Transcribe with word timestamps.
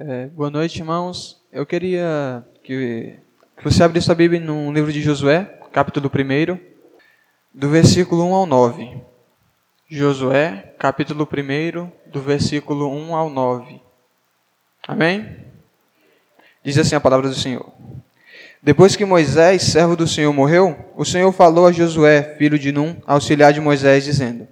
É, 0.00 0.26
boa 0.26 0.50
noite, 0.50 0.80
irmãos. 0.80 1.40
Eu 1.52 1.64
queria 1.64 2.44
que, 2.64 3.14
que 3.56 3.62
você 3.62 3.80
abrisse 3.84 4.10
a 4.10 4.14
Bíblia 4.14 4.40
no 4.40 4.72
livro 4.72 4.92
de 4.92 5.00
Josué, 5.00 5.44
capítulo 5.72 6.10
1, 6.10 6.58
do 7.54 7.68
versículo 7.68 8.24
1 8.24 8.34
ao 8.34 8.44
9. 8.44 9.02
Josué, 9.88 10.74
capítulo 10.80 11.28
1, 11.30 12.10
do 12.10 12.20
versículo 12.20 12.90
1 12.90 13.14
ao 13.14 13.30
9. 13.30 13.80
Amém? 14.88 15.36
Diz 16.64 16.76
assim 16.76 16.96
a 16.96 17.00
palavra 17.00 17.28
do 17.28 17.34
Senhor. 17.36 17.70
Depois 18.60 18.96
que 18.96 19.04
Moisés, 19.04 19.62
servo 19.62 19.94
do 19.94 20.08
Senhor, 20.08 20.32
morreu, 20.32 20.92
o 20.96 21.04
Senhor 21.04 21.30
falou 21.30 21.68
a 21.68 21.72
Josué, 21.72 22.34
filho 22.36 22.58
de 22.58 22.72
Num, 22.72 22.96
auxiliar 23.06 23.52
de 23.52 23.60
Moisés, 23.60 24.02
dizendo: 24.04 24.48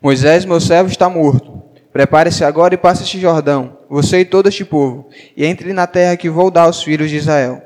Moisés, 0.00 0.44
meu 0.44 0.60
servo, 0.60 0.90
está 0.90 1.08
morto. 1.08 1.69
Prepare-se 1.92 2.44
agora 2.44 2.74
e 2.74 2.78
passe 2.78 3.02
este 3.02 3.18
Jordão, 3.18 3.78
você 3.88 4.20
e 4.20 4.24
todo 4.24 4.48
este 4.48 4.64
povo, 4.64 5.08
e 5.36 5.44
entre 5.44 5.72
na 5.72 5.88
terra 5.88 6.16
que 6.16 6.30
vou 6.30 6.48
dar 6.48 6.62
aos 6.62 6.82
filhos 6.82 7.10
de 7.10 7.16
Israel. 7.16 7.60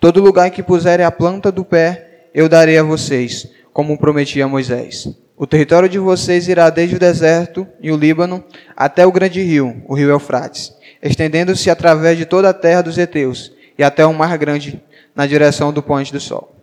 Todo 0.00 0.22
lugar 0.22 0.50
que 0.50 0.62
puserem 0.62 1.04
a 1.04 1.10
planta 1.10 1.52
do 1.52 1.62
pé, 1.62 2.28
eu 2.34 2.48
darei 2.48 2.78
a 2.78 2.82
vocês, 2.82 3.46
como 3.74 3.98
prometi 3.98 4.40
a 4.40 4.48
Moisés. 4.48 5.06
O 5.36 5.46
território 5.46 5.90
de 5.90 5.98
vocês 5.98 6.48
irá 6.48 6.70
desde 6.70 6.96
o 6.96 6.98
deserto 6.98 7.66
e 7.78 7.92
o 7.92 7.96
Líbano 7.96 8.42
até 8.74 9.06
o 9.06 9.12
grande 9.12 9.42
rio, 9.42 9.82
o 9.86 9.94
rio 9.94 10.08
Eufrates, 10.08 10.72
estendendo-se 11.02 11.68
através 11.68 12.16
de 12.16 12.24
toda 12.24 12.48
a 12.48 12.54
terra 12.54 12.80
dos 12.80 12.96
heteus 12.96 13.52
e 13.78 13.84
até 13.84 14.06
o 14.06 14.14
mar 14.14 14.38
grande, 14.38 14.82
na 15.14 15.26
direção 15.26 15.70
do 15.70 15.82
ponte 15.82 16.10
do 16.10 16.20
sol. 16.20 16.56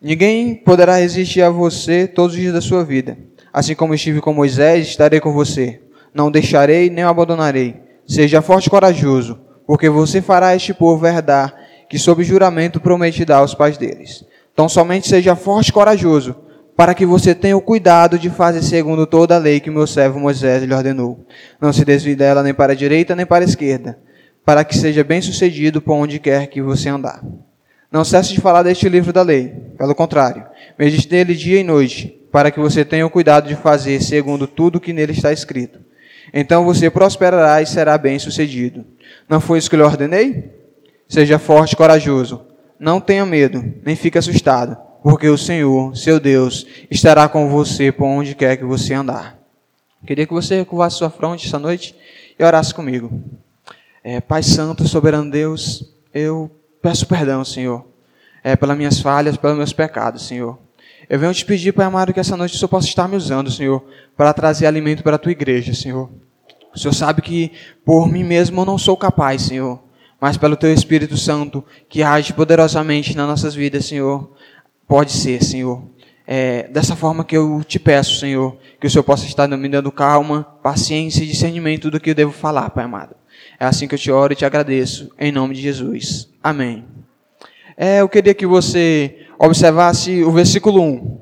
Ninguém 0.00 0.54
poderá 0.54 0.96
resistir 0.96 1.42
a 1.42 1.50
você 1.50 2.06
todos 2.06 2.34
os 2.34 2.40
dias 2.40 2.54
da 2.54 2.62
sua 2.62 2.82
vida. 2.82 3.18
Assim 3.52 3.74
como 3.74 3.92
estive 3.92 4.22
com 4.22 4.32
Moisés, 4.32 4.86
estarei 4.86 5.20
com 5.20 5.32
você 5.32 5.80
não 6.14 6.30
deixarei 6.30 6.90
nem 6.90 7.04
o 7.04 7.08
abandonarei. 7.08 7.76
Seja 8.06 8.42
forte 8.42 8.66
e 8.66 8.70
corajoso, 8.70 9.38
porque 9.66 9.88
você 9.88 10.20
fará 10.20 10.54
este 10.54 10.74
povo 10.74 11.06
herdar, 11.06 11.54
que 11.88 11.98
sob 11.98 12.22
juramento 12.24 12.80
prometi 12.80 13.24
dar 13.24 13.38
aos 13.38 13.54
pais 13.54 13.76
deles. 13.76 14.24
Então 14.52 14.68
somente 14.68 15.08
seja 15.08 15.36
forte 15.36 15.68
e 15.68 15.72
corajoso, 15.72 16.36
para 16.76 16.94
que 16.94 17.04
você 17.04 17.34
tenha 17.34 17.56
o 17.56 17.60
cuidado 17.60 18.18
de 18.18 18.30
fazer 18.30 18.62
segundo 18.62 19.06
toda 19.06 19.36
a 19.36 19.38
lei 19.38 19.60
que 19.60 19.70
meu 19.70 19.86
servo 19.86 20.18
Moisés 20.18 20.62
lhe 20.62 20.74
ordenou. 20.74 21.26
Não 21.60 21.72
se 21.72 21.84
desvie 21.84 22.16
dela 22.16 22.42
nem 22.42 22.54
para 22.54 22.72
a 22.72 22.76
direita 22.76 23.14
nem 23.14 23.26
para 23.26 23.44
a 23.44 23.48
esquerda, 23.48 23.98
para 24.44 24.64
que 24.64 24.76
seja 24.76 25.04
bem 25.04 25.20
sucedido 25.20 25.82
por 25.82 25.94
onde 25.94 26.18
quer 26.18 26.46
que 26.46 26.62
você 26.62 26.88
andar. 26.88 27.22
Não 27.92 28.04
cesse 28.04 28.32
de 28.32 28.40
falar 28.40 28.62
deste 28.62 28.88
livro 28.88 29.12
da 29.12 29.22
lei, 29.22 29.48
pelo 29.76 29.94
contrário, 29.94 30.44
medite 30.78 31.10
nele 31.10 31.34
dia 31.34 31.60
e 31.60 31.64
noite, 31.64 32.18
para 32.32 32.50
que 32.50 32.60
você 32.60 32.84
tenha 32.84 33.04
o 33.04 33.10
cuidado 33.10 33.48
de 33.48 33.56
fazer 33.56 34.00
segundo 34.00 34.46
tudo 34.46 34.80
que 34.80 34.92
nele 34.92 35.12
está 35.12 35.32
escrito. 35.32 35.80
Então 36.32 36.64
você 36.64 36.90
prosperará 36.90 37.60
e 37.60 37.66
será 37.66 37.98
bem-sucedido. 37.98 38.84
Não 39.28 39.40
foi 39.40 39.58
isso 39.58 39.70
que 39.70 39.76
lhe 39.76 39.82
ordenei? 39.82 40.50
Seja 41.08 41.38
forte 41.38 41.72
e 41.72 41.76
corajoso. 41.76 42.46
Não 42.78 43.00
tenha 43.00 43.26
medo, 43.26 43.62
nem 43.84 43.94
fique 43.94 44.16
assustado, 44.16 44.76
porque 45.02 45.28
o 45.28 45.36
Senhor, 45.36 45.94
seu 45.96 46.18
Deus, 46.18 46.66
estará 46.90 47.28
com 47.28 47.48
você 47.48 47.92
por 47.92 48.06
onde 48.06 48.34
quer 48.34 48.56
que 48.56 48.64
você 48.64 48.94
andar. 48.94 49.38
Queria 50.06 50.26
que 50.26 50.32
você 50.32 50.64
curvasse 50.64 50.96
sua 50.96 51.10
fronte 51.10 51.46
essa 51.46 51.58
noite 51.58 51.94
e 52.38 52.42
orasse 52.42 52.72
comigo. 52.72 53.12
É, 54.02 54.20
Pai 54.20 54.42
Santo, 54.42 54.88
soberano 54.88 55.30
Deus, 55.30 55.84
eu 56.14 56.50
peço 56.80 57.06
perdão, 57.06 57.44
Senhor, 57.44 57.84
é, 58.42 58.56
pelas 58.56 58.78
minhas 58.78 58.98
falhas, 58.98 59.36
pelos 59.36 59.58
meus 59.58 59.72
pecados, 59.74 60.26
Senhor. 60.26 60.58
Eu 61.10 61.18
venho 61.18 61.34
te 61.34 61.44
pedir, 61.44 61.72
Pai 61.72 61.84
amado, 61.84 62.14
que 62.14 62.20
essa 62.20 62.36
noite 62.36 62.54
o 62.54 62.56
Senhor 62.56 62.68
possa 62.68 62.86
estar 62.86 63.08
me 63.08 63.16
usando, 63.16 63.50
Senhor, 63.50 63.84
para 64.16 64.32
trazer 64.32 64.66
alimento 64.66 65.02
para 65.02 65.16
a 65.16 65.18
tua 65.18 65.32
igreja, 65.32 65.74
Senhor. 65.74 66.08
O 66.72 66.78
Senhor 66.78 66.94
sabe 66.94 67.20
que 67.20 67.50
por 67.84 68.06
mim 68.06 68.22
mesmo 68.22 68.60
eu 68.60 68.64
não 68.64 68.78
sou 68.78 68.96
capaz, 68.96 69.42
Senhor, 69.42 69.82
mas 70.20 70.36
pelo 70.36 70.54
teu 70.54 70.72
Espírito 70.72 71.16
Santo, 71.16 71.64
que 71.88 72.04
age 72.04 72.32
poderosamente 72.32 73.16
nas 73.16 73.26
nossas 73.26 73.56
vidas, 73.56 73.86
Senhor, 73.86 74.30
pode 74.86 75.10
ser, 75.10 75.42
Senhor. 75.42 75.82
É, 76.24 76.68
dessa 76.68 76.94
forma 76.94 77.24
que 77.24 77.36
eu 77.36 77.64
te 77.64 77.80
peço, 77.80 78.20
Senhor, 78.20 78.56
que 78.80 78.86
o 78.86 78.90
Senhor 78.90 79.02
possa 79.02 79.26
estar 79.26 79.48
me 79.48 79.68
dando 79.68 79.90
calma, 79.90 80.44
paciência 80.62 81.24
e 81.24 81.26
discernimento 81.26 81.90
do 81.90 81.98
que 81.98 82.10
eu 82.10 82.14
devo 82.14 82.30
falar, 82.30 82.70
Pai 82.70 82.84
amado. 82.84 83.16
É 83.58 83.66
assim 83.66 83.88
que 83.88 83.96
eu 83.96 83.98
te 83.98 84.12
oro 84.12 84.32
e 84.32 84.36
te 84.36 84.44
agradeço, 84.44 85.10
em 85.18 85.32
nome 85.32 85.56
de 85.56 85.60
Jesus. 85.60 86.28
Amém. 86.40 86.84
É, 87.76 88.00
eu 88.00 88.08
queria 88.08 88.32
que 88.32 88.46
você 88.46 89.19
observasse 89.46 90.22
o 90.22 90.30
versículo 90.30 90.82
1. 90.82 91.18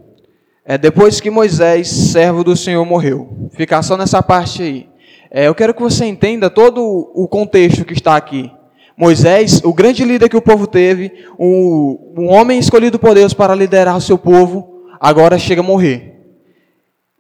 É, 0.65 0.77
depois 0.77 1.21
que 1.21 1.31
Moisés, 1.31 1.89
servo 1.89 2.43
do 2.43 2.57
Senhor, 2.57 2.85
morreu. 2.85 3.49
Ficar 3.53 3.83
só 3.83 3.97
nessa 3.97 4.23
parte 4.23 4.63
aí. 4.63 4.89
É, 5.31 5.47
eu 5.47 5.55
quero 5.55 5.73
que 5.73 5.81
você 5.81 6.05
entenda 6.05 6.51
todo 6.51 6.83
o 7.15 7.29
contexto 7.29 7.85
que 7.85 7.93
está 7.93 8.17
aqui. 8.17 8.51
Moisés, 8.97 9.63
o 9.63 9.73
grande 9.73 10.05
líder 10.05 10.29
que 10.29 10.37
o 10.37 10.43
povo 10.43 10.67
teve, 10.67 11.13
um, 11.39 12.15
um 12.19 12.29
homem 12.29 12.59
escolhido 12.59 12.99
por 12.99 13.15
Deus 13.15 13.33
para 13.33 13.55
liderar 13.55 13.97
o 13.97 14.01
seu 14.01 14.19
povo, 14.19 14.83
agora 15.01 15.39
chega 15.39 15.61
a 15.61 15.65
morrer. 15.65 16.17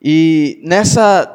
E 0.02 0.60
nessa, 0.64 1.32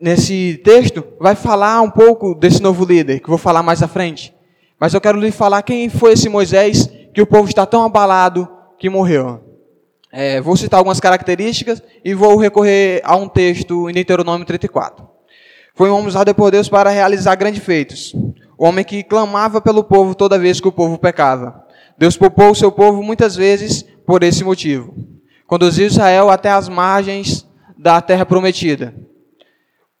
nesse 0.00 0.60
texto 0.62 1.04
vai 1.20 1.34
falar 1.34 1.82
um 1.82 1.90
pouco 1.90 2.36
desse 2.36 2.62
novo 2.62 2.84
líder, 2.84 3.18
que 3.18 3.24
eu 3.24 3.30
vou 3.30 3.38
falar 3.38 3.64
mais 3.64 3.82
à 3.82 3.88
frente. 3.88 4.32
Mas 4.78 4.94
eu 4.94 5.00
quero 5.00 5.18
lhe 5.18 5.32
falar 5.32 5.62
quem 5.62 5.88
foi 5.88 6.12
esse 6.12 6.28
Moisés 6.28 6.88
que 7.12 7.20
o 7.20 7.26
povo 7.26 7.48
está 7.48 7.66
tão 7.66 7.84
abalado 7.84 8.48
que 8.82 8.90
morreu. 8.90 9.40
É, 10.10 10.40
vou 10.40 10.56
citar 10.56 10.78
algumas 10.78 10.98
características 10.98 11.80
e 12.04 12.14
vou 12.14 12.36
recorrer 12.36 13.00
a 13.04 13.14
um 13.14 13.28
texto 13.28 13.88
em 13.88 13.92
Deuteronômio 13.92 14.44
34. 14.44 15.08
Foi 15.72 15.88
um 15.88 15.94
homem 15.94 16.08
usado 16.08 16.34
por 16.34 16.50
Deus 16.50 16.68
para 16.68 16.90
realizar 16.90 17.36
grandes 17.36 17.62
feitos. 17.62 18.12
O 18.58 18.66
homem 18.66 18.84
que 18.84 19.04
clamava 19.04 19.60
pelo 19.60 19.84
povo 19.84 20.16
toda 20.16 20.36
vez 20.36 20.60
que 20.60 20.66
o 20.66 20.72
povo 20.72 20.98
pecava. 20.98 21.64
Deus 21.96 22.16
poupou 22.16 22.50
o 22.50 22.54
seu 22.56 22.72
povo 22.72 23.04
muitas 23.04 23.36
vezes 23.36 23.84
por 24.04 24.24
esse 24.24 24.42
motivo. 24.42 24.92
Conduziu 25.46 25.86
Israel 25.86 26.28
até 26.28 26.50
as 26.50 26.68
margens 26.68 27.48
da 27.78 28.00
terra 28.00 28.26
prometida. 28.26 28.92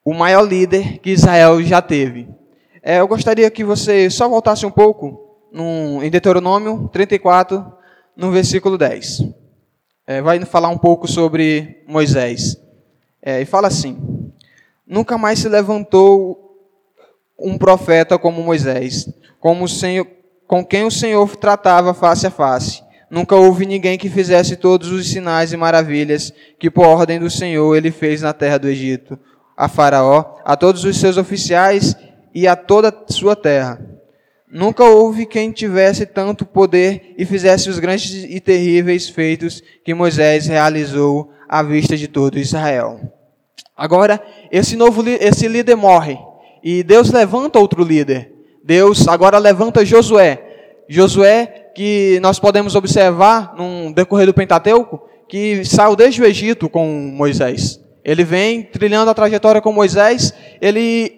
O 0.04 0.12
maior 0.12 0.42
líder 0.42 0.98
que 0.98 1.10
Israel 1.10 1.62
já 1.62 1.80
teve. 1.80 2.28
É, 2.82 2.98
eu 2.98 3.06
gostaria 3.06 3.48
que 3.48 3.62
você 3.62 4.10
só 4.10 4.28
voltasse 4.28 4.66
um 4.66 4.72
pouco 4.72 5.38
no, 5.52 6.02
em 6.02 6.10
Deuteronômio 6.10 6.90
34, 6.92 7.80
no 8.16 8.30
versículo 8.30 8.76
10. 8.76 9.24
É, 10.06 10.20
vai 10.20 10.44
falar 10.44 10.68
um 10.68 10.78
pouco 10.78 11.06
sobre 11.06 11.82
Moisés. 11.86 12.56
É, 13.22 13.40
e 13.40 13.44
fala 13.44 13.68
assim: 13.68 14.32
Nunca 14.86 15.16
mais 15.16 15.38
se 15.38 15.48
levantou 15.48 16.42
um 17.38 17.56
profeta 17.56 18.18
como 18.18 18.42
Moisés, 18.42 19.08
como 19.40 19.68
Senhor, 19.68 20.06
com 20.46 20.64
quem 20.64 20.84
o 20.84 20.90
Senhor 20.90 21.36
tratava 21.36 21.94
face 21.94 22.26
a 22.26 22.30
face. 22.30 22.82
Nunca 23.10 23.36
houve 23.36 23.66
ninguém 23.66 23.98
que 23.98 24.08
fizesse 24.08 24.56
todos 24.56 24.90
os 24.90 25.08
sinais 25.08 25.52
e 25.52 25.56
maravilhas 25.56 26.32
que, 26.58 26.70
por 26.70 26.86
ordem 26.86 27.18
do 27.18 27.28
Senhor, 27.28 27.76
ele 27.76 27.90
fez 27.90 28.22
na 28.22 28.32
terra 28.32 28.58
do 28.58 28.68
Egito, 28.68 29.18
a 29.56 29.68
Faraó, 29.68 30.36
a 30.44 30.56
todos 30.56 30.84
os 30.84 30.96
seus 30.96 31.16
oficiais 31.16 31.94
e 32.34 32.48
a 32.48 32.56
toda 32.56 32.88
a 32.88 33.12
sua 33.12 33.36
terra. 33.36 33.91
Nunca 34.52 34.84
houve 34.84 35.24
quem 35.24 35.50
tivesse 35.50 36.04
tanto 36.04 36.44
poder 36.44 37.14
e 37.16 37.24
fizesse 37.24 37.70
os 37.70 37.78
grandes 37.78 38.12
e 38.12 38.38
terríveis 38.38 39.08
feitos 39.08 39.62
que 39.82 39.94
Moisés 39.94 40.46
realizou 40.46 41.30
à 41.48 41.62
vista 41.62 41.96
de 41.96 42.06
todo 42.06 42.38
Israel. 42.38 43.00
Agora, 43.74 44.22
esse 44.50 44.76
novo 44.76 45.02
esse 45.08 45.48
líder 45.48 45.74
morre 45.74 46.18
e 46.62 46.82
Deus 46.82 47.10
levanta 47.10 47.58
outro 47.58 47.82
líder. 47.82 48.30
Deus 48.62 49.08
agora 49.08 49.38
levanta 49.38 49.86
Josué. 49.86 50.38
Josué, 50.86 51.70
que 51.74 52.20
nós 52.20 52.38
podemos 52.38 52.74
observar 52.74 53.54
no 53.56 53.90
decorrer 53.94 54.26
do 54.26 54.34
Pentateuco, 54.34 55.00
que 55.30 55.64
saiu 55.64 55.96
desde 55.96 56.20
o 56.20 56.26
Egito 56.26 56.68
com 56.68 56.86
Moisés. 56.86 57.80
Ele 58.04 58.22
vem 58.22 58.62
trilhando 58.64 59.10
a 59.10 59.14
trajetória 59.14 59.62
com 59.62 59.72
Moisés, 59.72 60.34
ele 60.60 61.16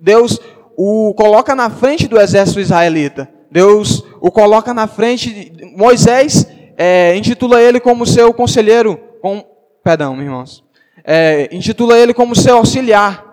Deus 0.00 0.38
o 0.76 1.14
coloca 1.14 1.54
na 1.54 1.70
frente 1.70 2.06
do 2.06 2.20
exército 2.20 2.60
israelita. 2.60 3.28
Deus 3.50 4.04
o 4.20 4.30
coloca 4.30 4.74
na 4.74 4.86
frente. 4.86 5.52
Moisés 5.74 6.46
é, 6.76 7.16
intitula 7.16 7.60
ele 7.62 7.80
como 7.80 8.06
seu 8.06 8.32
conselheiro. 8.34 9.00
Com, 9.22 9.42
perdão, 9.82 10.20
irmãos. 10.20 10.62
É, 11.02 11.48
intitula 11.50 11.98
ele 11.98 12.12
como 12.12 12.36
seu 12.36 12.58
auxiliar. 12.58 13.24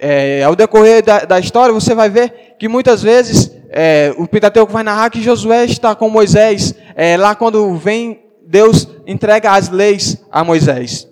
É, 0.00 0.44
ao 0.44 0.54
decorrer 0.54 1.02
da, 1.02 1.20
da, 1.24 1.40
história, 1.40 1.72
você 1.72 1.92
vai 1.94 2.08
ver 2.08 2.54
que 2.58 2.68
muitas 2.68 3.02
vezes 3.02 3.50
é, 3.70 4.14
o 4.16 4.28
Pentateuco 4.28 4.72
vai 4.72 4.84
narrar 4.84 5.10
que 5.10 5.22
Josué 5.22 5.64
está 5.64 5.94
com 5.94 6.08
Moisés. 6.08 6.74
É, 6.94 7.16
lá 7.16 7.34
quando 7.34 7.74
vem, 7.76 8.20
Deus 8.46 8.86
entrega 9.06 9.52
as 9.52 9.68
leis 9.70 10.22
a 10.30 10.44
Moisés. 10.44 11.08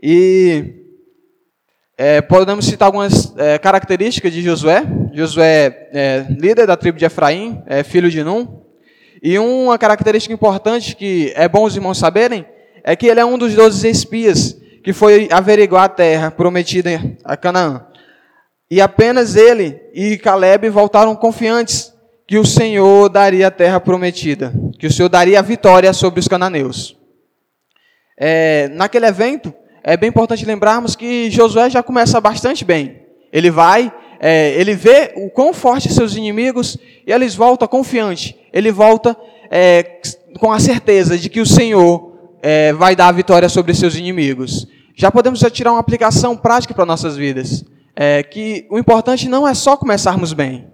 E 0.00 0.79
é, 2.02 2.22
podemos 2.22 2.64
citar 2.64 2.86
algumas 2.86 3.36
é, 3.36 3.58
características 3.58 4.32
de 4.32 4.40
Josué. 4.40 4.82
Josué 5.12 5.90
é 5.92 6.24
líder 6.30 6.66
da 6.66 6.74
tribo 6.74 6.96
de 6.96 7.04
Efraim, 7.04 7.62
é 7.66 7.82
filho 7.82 8.10
de 8.10 8.24
Num. 8.24 8.62
E 9.22 9.38
uma 9.38 9.76
característica 9.76 10.32
importante 10.32 10.96
que 10.96 11.30
é 11.36 11.46
bom 11.46 11.62
os 11.62 11.76
irmãos 11.76 11.98
saberem 11.98 12.46
é 12.82 12.96
que 12.96 13.06
ele 13.06 13.20
é 13.20 13.24
um 13.24 13.36
dos 13.36 13.54
doze 13.54 13.86
espias 13.86 14.56
que 14.82 14.94
foi 14.94 15.28
averiguar 15.30 15.84
a 15.84 15.88
terra 15.90 16.30
prometida 16.30 16.88
a 17.22 17.36
Canaã. 17.36 17.84
E 18.70 18.80
apenas 18.80 19.36
ele 19.36 19.78
e 19.92 20.16
Caleb 20.16 20.70
voltaram 20.70 21.14
confiantes 21.14 21.92
que 22.26 22.38
o 22.38 22.46
Senhor 22.46 23.10
daria 23.10 23.48
a 23.48 23.50
terra 23.50 23.78
prometida, 23.78 24.54
que 24.78 24.86
o 24.86 24.90
Senhor 24.90 25.10
daria 25.10 25.38
a 25.38 25.42
vitória 25.42 25.92
sobre 25.92 26.18
os 26.18 26.26
cananeus. 26.26 26.96
É, 28.18 28.68
naquele 28.68 29.04
evento, 29.04 29.52
é 29.82 29.96
bem 29.96 30.08
importante 30.08 30.44
lembrarmos 30.44 30.94
que 30.94 31.30
Josué 31.30 31.70
já 31.70 31.82
começa 31.82 32.20
bastante 32.20 32.64
bem. 32.64 33.00
Ele 33.32 33.50
vai, 33.50 33.92
é, 34.18 34.52
ele 34.60 34.74
vê 34.74 35.12
o 35.16 35.30
quão 35.30 35.52
fortes 35.52 35.94
seus 35.94 36.14
inimigos 36.14 36.76
e 37.06 37.12
eles 37.12 37.34
voltam 37.34 37.66
confiante. 37.66 38.36
Ele 38.52 38.70
volta 38.70 39.16
é, 39.50 40.00
com 40.38 40.52
a 40.52 40.60
certeza 40.60 41.18
de 41.18 41.28
que 41.28 41.40
o 41.40 41.46
Senhor 41.46 42.12
é, 42.42 42.72
vai 42.72 42.94
dar 42.94 43.08
a 43.08 43.12
vitória 43.12 43.48
sobre 43.48 43.74
seus 43.74 43.94
inimigos. 43.94 44.66
Já 44.94 45.10
podemos 45.10 45.40
já 45.40 45.48
tirar 45.48 45.72
uma 45.72 45.80
aplicação 45.80 46.36
prática 46.36 46.74
para 46.74 46.84
nossas 46.84 47.16
vidas. 47.16 47.64
É, 47.96 48.22
que 48.22 48.66
o 48.70 48.78
importante 48.78 49.28
não 49.28 49.46
é 49.46 49.52
só 49.52 49.76
começarmos 49.76 50.32
bem, 50.32 50.66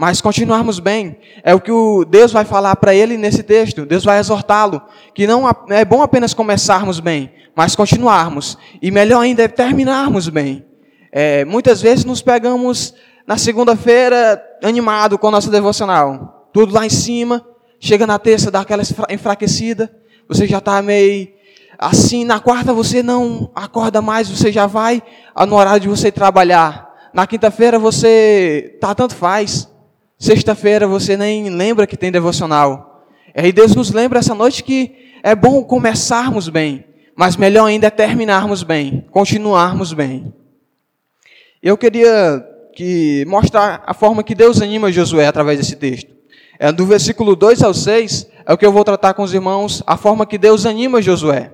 mas 0.00 0.22
continuarmos 0.22 0.78
bem. 0.78 1.18
É 1.42 1.54
o 1.54 1.60
que 1.60 1.70
o 1.70 2.06
Deus 2.06 2.32
vai 2.32 2.46
falar 2.46 2.74
para 2.76 2.94
ele 2.94 3.18
nesse 3.18 3.42
texto. 3.42 3.84
Deus 3.84 4.02
vai 4.02 4.18
exortá-lo 4.18 4.80
que 5.14 5.26
não 5.26 5.44
é 5.68 5.84
bom 5.84 6.00
apenas 6.00 6.32
começarmos 6.32 7.00
bem, 7.00 7.30
mas 7.54 7.76
continuarmos. 7.76 8.56
E 8.80 8.90
melhor 8.90 9.20
ainda 9.20 9.42
é 9.42 9.48
terminarmos 9.48 10.30
bem. 10.30 10.64
É, 11.12 11.44
muitas 11.44 11.82
vezes 11.82 12.06
nos 12.06 12.22
pegamos 12.22 12.94
na 13.26 13.36
segunda-feira 13.36 14.42
animado 14.62 15.18
com 15.18 15.28
a 15.28 15.32
nossa 15.32 15.50
devocional. 15.50 16.48
Tudo 16.50 16.72
lá 16.72 16.86
em 16.86 16.90
cima. 16.90 17.46
Chega 17.78 18.06
na 18.06 18.18
terça, 18.18 18.50
dá 18.50 18.60
aquela 18.60 18.82
enfraquecida. 19.10 19.94
Você 20.26 20.46
já 20.46 20.58
está 20.58 20.80
meio 20.80 21.28
assim. 21.78 22.24
Na 22.24 22.40
quarta 22.40 22.72
você 22.72 23.02
não 23.02 23.50
acorda 23.54 24.00
mais, 24.00 24.30
você 24.30 24.50
já 24.50 24.66
vai 24.66 25.02
no 25.46 25.56
horário 25.56 25.80
de 25.82 25.88
você 25.90 26.10
trabalhar. 26.10 26.88
Na 27.12 27.26
quinta-feira 27.26 27.78
você 27.78 28.78
tá 28.80 28.94
tanto 28.94 29.14
faz. 29.14 29.69
Sexta-feira 30.20 30.86
você 30.86 31.16
nem 31.16 31.48
lembra 31.48 31.86
que 31.86 31.96
tem 31.96 32.12
devocional. 32.12 33.06
E 33.34 33.40
aí 33.40 33.52
Deus 33.52 33.74
nos 33.74 33.90
lembra 33.90 34.18
essa 34.18 34.34
noite 34.34 34.62
que 34.62 35.14
é 35.22 35.34
bom 35.34 35.64
começarmos 35.64 36.50
bem, 36.50 36.84
mas 37.16 37.38
melhor 37.38 37.64
ainda 37.64 37.86
é 37.86 37.90
terminarmos 37.90 38.62
bem, 38.62 39.06
continuarmos 39.10 39.94
bem. 39.94 40.30
Eu 41.62 41.78
queria 41.78 42.46
que 42.74 43.24
mostrar 43.26 43.82
a 43.86 43.94
forma 43.94 44.22
que 44.22 44.34
Deus 44.34 44.60
anima 44.60 44.92
Josué 44.92 45.26
através 45.26 45.58
desse 45.58 45.76
texto. 45.76 46.10
É 46.58 46.70
do 46.70 46.84
versículo 46.84 47.34
2 47.34 47.62
ao 47.62 47.72
6, 47.72 48.28
é 48.44 48.52
o 48.52 48.58
que 48.58 48.66
eu 48.66 48.72
vou 48.72 48.84
tratar 48.84 49.14
com 49.14 49.22
os 49.22 49.32
irmãos, 49.32 49.82
a 49.86 49.96
forma 49.96 50.26
que 50.26 50.36
Deus 50.36 50.66
anima 50.66 51.00
Josué. 51.00 51.50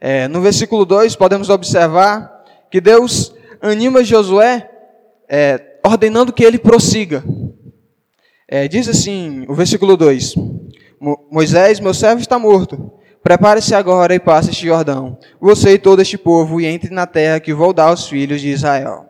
É, 0.00 0.28
no 0.28 0.40
versículo 0.40 0.84
2, 0.84 1.16
podemos 1.16 1.50
observar 1.50 2.44
que 2.70 2.80
Deus 2.80 3.34
anima 3.60 4.04
Josué 4.04 4.70
é, 5.28 5.60
ordenando 5.84 6.32
que 6.32 6.44
ele 6.44 6.56
prossiga. 6.58 7.24
É, 8.52 8.66
diz 8.66 8.88
assim, 8.88 9.44
o 9.48 9.54
versículo 9.54 9.96
2: 9.96 10.34
Moisés, 11.30 11.78
meu 11.78 11.94
servo, 11.94 12.20
está 12.20 12.36
morto. 12.36 12.92
Prepare-se 13.22 13.76
agora 13.76 14.12
e 14.12 14.18
passe 14.18 14.50
este 14.50 14.66
Jordão, 14.66 15.16
você 15.40 15.74
e 15.74 15.78
todo 15.78 16.02
este 16.02 16.18
povo, 16.18 16.60
e 16.60 16.66
entre 16.66 16.92
na 16.92 17.06
terra 17.06 17.38
que 17.38 17.54
vou 17.54 17.72
dar 17.72 17.90
aos 17.90 18.08
filhos 18.08 18.40
de 18.40 18.48
Israel. 18.48 19.06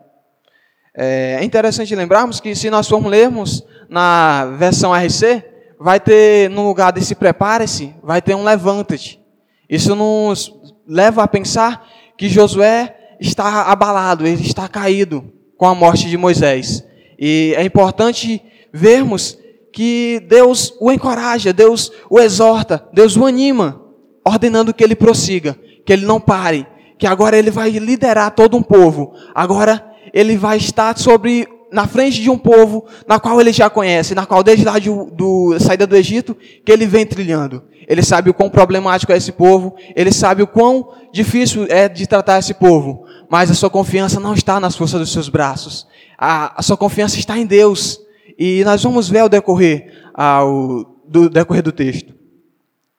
É, 0.95 1.37
é 1.39 1.43
interessante 1.43 1.95
lembrarmos 1.95 2.39
que 2.39 2.53
se 2.53 2.69
nós 2.69 2.87
formos 2.87 3.09
lermos 3.09 3.65
na 3.89 4.45
versão 4.59 4.93
RC, 4.93 5.43
vai 5.79 5.99
ter, 5.99 6.47
no 6.51 6.67
lugar 6.67 6.91
desse 6.91 7.15
prepare-se, 7.15 7.95
vai 8.03 8.21
ter 8.21 8.35
um 8.35 8.43
levanta-te. 8.43 9.19
Isso 9.67 9.95
nos 9.95 10.53
leva 10.85 11.23
a 11.23 11.27
pensar 11.27 11.87
que 12.15 12.29
Josué 12.29 12.95
está 13.19 13.63
abalado, 13.63 14.27
ele 14.27 14.45
está 14.45 14.67
caído 14.67 15.33
com 15.57 15.65
a 15.65 15.73
morte 15.73 16.07
de 16.07 16.17
Moisés. 16.17 16.85
E 17.17 17.55
é 17.57 17.63
importante 17.63 18.43
vermos 18.73 19.37
que 19.71 20.21
Deus 20.27 20.73
o 20.79 20.91
encoraja, 20.91 21.53
Deus 21.53 21.91
o 22.09 22.19
exorta, 22.19 22.87
Deus 22.93 23.15
o 23.15 23.25
anima, 23.25 23.81
ordenando 24.25 24.73
que 24.73 24.83
ele 24.83 24.95
prossiga, 24.95 25.57
que 25.85 25.93
ele 25.93 26.05
não 26.05 26.19
pare, 26.19 26.67
que 26.97 27.07
agora 27.07 27.37
ele 27.37 27.49
vai 27.49 27.71
liderar 27.71 28.31
todo 28.31 28.57
um 28.57 28.61
povo. 28.61 29.13
Agora 29.33 29.83
ele 30.13 30.37
vai 30.37 30.57
estar 30.57 30.97
sobre 30.97 31.47
na 31.71 31.87
frente 31.87 32.21
de 32.21 32.29
um 32.29 32.37
povo 32.37 32.85
na 33.07 33.19
qual 33.19 33.39
ele 33.39 33.53
já 33.53 33.69
conhece, 33.69 34.13
na 34.13 34.25
qual 34.25 34.43
desde 34.43 34.65
lá 34.65 34.77
de, 34.77 34.89
do 34.89 35.57
saída 35.57 35.87
do 35.87 35.95
Egito 35.95 36.35
que 36.65 36.71
ele 36.71 36.85
vem 36.85 37.05
trilhando. 37.05 37.63
Ele 37.87 38.03
sabe 38.03 38.29
o 38.29 38.33
quão 38.33 38.49
problemático 38.49 39.11
é 39.11 39.17
esse 39.17 39.31
povo, 39.31 39.75
ele 39.95 40.11
sabe 40.11 40.43
o 40.43 40.47
quão 40.47 40.89
difícil 41.13 41.65
é 41.69 41.87
de 41.89 42.05
tratar 42.05 42.39
esse 42.39 42.53
povo, 42.53 43.05
mas 43.29 43.49
a 43.49 43.53
sua 43.53 43.69
confiança 43.69 44.19
não 44.19 44.33
está 44.33 44.59
nas 44.59 44.75
forças 44.75 44.99
dos 44.99 45.11
seus 45.11 45.29
braços. 45.29 45.87
A, 46.17 46.59
a 46.59 46.61
sua 46.61 46.77
confiança 46.77 47.17
está 47.17 47.37
em 47.37 47.45
Deus. 47.45 47.99
E 48.43 48.63
nós 48.63 48.81
vamos 48.81 49.07
ver 49.07 49.19
ao 49.19 49.29
decorrer 49.29 50.09
ao, 50.15 50.97
do 51.07 51.29
decorrer 51.29 51.61
do 51.61 51.71
texto. 51.71 52.11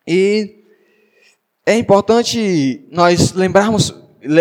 E 0.06 0.62
é 1.66 1.76
importante 1.76 2.86
nós 2.92 3.32
lembrarmos, 3.32 3.92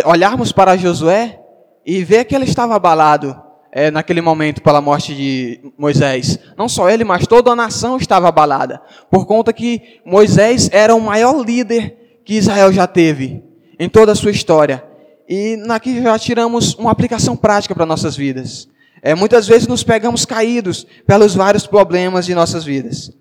olharmos 0.05 0.51
para 0.51 0.77
Josué 0.77 1.39
e 1.83 2.03
ver 2.03 2.25
que 2.25 2.35
ele 2.35 2.45
estava 2.45 2.75
abalado 2.75 3.35
é, 3.71 3.89
naquele 3.89 4.21
momento 4.21 4.61
pela 4.61 4.79
morte 4.79 5.15
de 5.15 5.73
Moisés. 5.75 6.37
Não 6.55 6.69
só 6.69 6.87
ele, 6.87 7.03
mas 7.03 7.25
toda 7.25 7.49
a 7.49 7.55
nação 7.55 7.97
estava 7.97 8.27
abalada, 8.27 8.79
por 9.09 9.25
conta 9.25 9.51
que 9.51 9.99
Moisés 10.05 10.69
era 10.71 10.93
o 10.93 11.01
maior 11.01 11.43
líder 11.43 12.21
que 12.23 12.35
Israel 12.35 12.71
já 12.71 12.85
teve 12.85 13.43
em 13.79 13.89
toda 13.89 14.11
a 14.11 14.15
sua 14.15 14.29
história. 14.29 14.83
E 15.27 15.57
aqui 15.67 15.99
já 15.99 16.19
tiramos 16.19 16.75
uma 16.75 16.91
aplicação 16.91 17.35
prática 17.35 17.73
para 17.73 17.87
nossas 17.87 18.15
vidas. 18.15 18.69
É, 19.01 19.15
muitas 19.15 19.47
vezes 19.47 19.67
nos 19.67 19.83
pegamos 19.83 20.25
caídos 20.25 20.85
pelos 21.07 21.33
vários 21.33 21.65
problemas 21.65 22.25
de 22.25 22.35
nossas 22.35 22.63
vidas. 22.63 23.11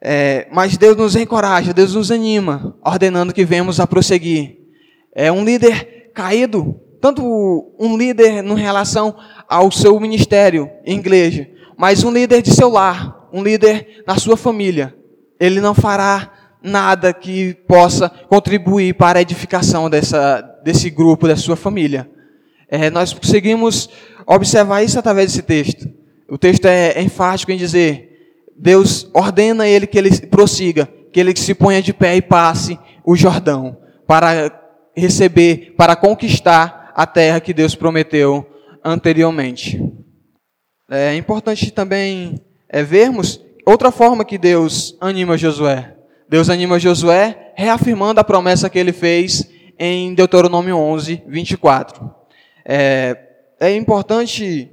É, 0.00 0.46
mas 0.52 0.76
Deus 0.76 0.96
nos 0.96 1.16
encoraja, 1.16 1.72
Deus 1.72 1.94
nos 1.94 2.10
anima, 2.10 2.76
ordenando 2.84 3.32
que 3.32 3.44
vemos 3.44 3.80
a 3.80 3.86
prosseguir. 3.86 4.58
É 5.14 5.32
um 5.32 5.44
líder 5.44 6.10
caído 6.14 6.80
tanto 7.04 7.70
um 7.78 7.98
líder 7.98 8.42
em 8.42 8.54
relação 8.54 9.14
ao 9.46 9.70
seu 9.70 10.00
ministério 10.00 10.70
em 10.86 10.98
igreja, 10.98 11.46
mas 11.76 12.02
um 12.02 12.10
líder 12.10 12.40
de 12.40 12.50
seu 12.50 12.70
lar, 12.70 13.28
um 13.30 13.42
líder 13.42 14.02
na 14.06 14.16
sua 14.16 14.38
família. 14.38 14.96
Ele 15.38 15.60
não 15.60 15.74
fará 15.74 16.32
nada 16.62 17.12
que 17.12 17.52
possa 17.68 18.08
contribuir 18.08 18.94
para 18.94 19.18
a 19.18 19.22
edificação 19.22 19.90
dessa, 19.90 20.40
desse 20.64 20.88
grupo, 20.88 21.28
da 21.28 21.36
sua 21.36 21.56
família. 21.56 22.08
É, 22.74 22.90
nós 22.90 23.12
conseguimos 23.12 23.88
observar 24.26 24.82
isso 24.82 24.98
através 24.98 25.30
desse 25.30 25.42
texto. 25.42 25.88
O 26.28 26.36
texto 26.36 26.66
é 26.66 27.00
enfático 27.00 27.52
em 27.52 27.56
dizer: 27.56 28.10
Deus 28.56 29.08
ordena 29.14 29.68
ele 29.68 29.86
que 29.86 29.96
ele 29.96 30.10
prossiga, 30.26 30.88
que 31.12 31.20
ele 31.20 31.36
se 31.36 31.54
ponha 31.54 31.80
de 31.80 31.92
pé 31.92 32.16
e 32.16 32.22
passe 32.22 32.76
o 33.04 33.14
Jordão 33.14 33.78
para 34.08 34.60
receber, 34.96 35.74
para 35.76 35.94
conquistar 35.94 36.92
a 36.96 37.06
terra 37.06 37.40
que 37.40 37.54
Deus 37.54 37.76
prometeu 37.76 38.44
anteriormente. 38.84 39.80
É 40.90 41.14
importante 41.14 41.70
também 41.70 42.40
é, 42.68 42.82
vermos 42.82 43.40
outra 43.64 43.92
forma 43.92 44.24
que 44.24 44.36
Deus 44.36 44.96
anima 45.00 45.38
Josué. 45.38 45.94
Deus 46.28 46.50
anima 46.50 46.80
Josué 46.80 47.52
reafirmando 47.56 48.18
a 48.18 48.24
promessa 48.24 48.68
que 48.68 48.78
ele 48.80 48.92
fez 48.92 49.48
em 49.78 50.12
Deuteronômio 50.12 50.76
11, 50.76 51.22
24. 51.28 52.23
É, 52.66 53.16
é 53.60 53.74
importante 53.74 54.70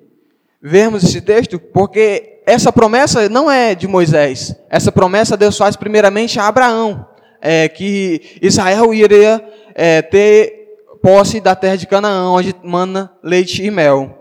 vermos 0.62 1.04
esse 1.04 1.22
texto 1.22 1.60
porque 1.60 2.42
essa 2.46 2.72
promessa 2.72 3.28
não 3.30 3.50
é 3.50 3.76
de 3.76 3.88
Moisés. 3.88 4.56
Essa 4.70 4.92
promessa 4.92 5.38
Deus 5.38 5.58
faz 5.58 5.76
primeiramente 5.76 6.40
a 6.40 6.48
Abraão, 6.48 7.08
é, 7.42 7.68
que 7.68 8.38
Israel 8.42 8.94
iria 8.94 9.44
é, 9.76 10.02
ter 10.02 10.62
posse 11.02 11.42
da 11.42 11.56
terra 11.56 11.76
de 11.76 11.88
Canaã, 11.88 12.32
onde 12.32 12.56
mana 12.64 13.12
leite 13.24 13.64
e 13.64 13.72
mel. 13.72 14.20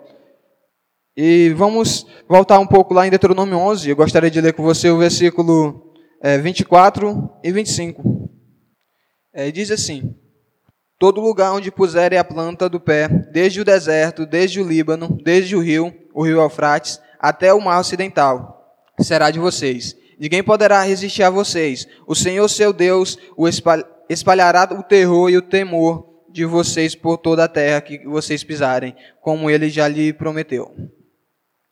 E 1.17 1.51
vamos 1.57 2.07
voltar 2.29 2.59
um 2.59 2.67
pouco 2.67 2.95
lá 2.95 3.07
em 3.07 3.11
Deuteronômio 3.11 3.59
11. 3.59 3.91
Eu 3.91 3.97
gostaria 3.97 4.31
de 4.31 4.41
ler 4.41 4.55
com 4.55 4.63
você 4.63 4.89
o 4.91 4.99
versículo 4.99 5.93
é, 6.23 6.39
24 6.39 7.29
e 7.45 7.53
25. 7.53 8.31
É, 9.35 9.51
diz 9.51 9.71
assim: 9.71 10.15
Todo 11.01 11.19
lugar 11.19 11.55
onde 11.55 11.71
puserem 11.71 12.19
a 12.19 12.23
planta 12.23 12.69
do 12.69 12.79
pé, 12.79 13.09
desde 13.09 13.59
o 13.59 13.65
deserto, 13.65 14.27
desde 14.27 14.61
o 14.61 14.69
Líbano, 14.69 15.19
desde 15.25 15.57
o 15.57 15.61
rio, 15.61 15.91
o 16.13 16.23
rio 16.23 16.43
Eufrates, 16.43 17.01
até 17.19 17.55
o 17.55 17.61
mar 17.61 17.81
ocidental, 17.81 18.77
será 19.01 19.31
de 19.31 19.39
vocês. 19.39 19.97
Ninguém 20.19 20.43
poderá 20.43 20.83
resistir 20.83 21.23
a 21.23 21.31
vocês. 21.31 21.89
O 22.07 22.15
Senhor, 22.15 22.47
seu 22.51 22.71
Deus, 22.71 23.17
o 23.35 23.49
espalhará 24.11 24.69
o 24.79 24.83
terror 24.83 25.31
e 25.31 25.39
o 25.39 25.43
temor 25.43 26.07
de 26.31 26.45
vocês 26.45 26.95
por 26.95 27.17
toda 27.17 27.45
a 27.45 27.49
terra 27.49 27.81
que 27.81 28.05
vocês 28.05 28.45
pisarem, 28.45 28.95
como 29.23 29.49
ele 29.49 29.71
já 29.71 29.89
lhe 29.89 30.13
prometeu. 30.13 30.71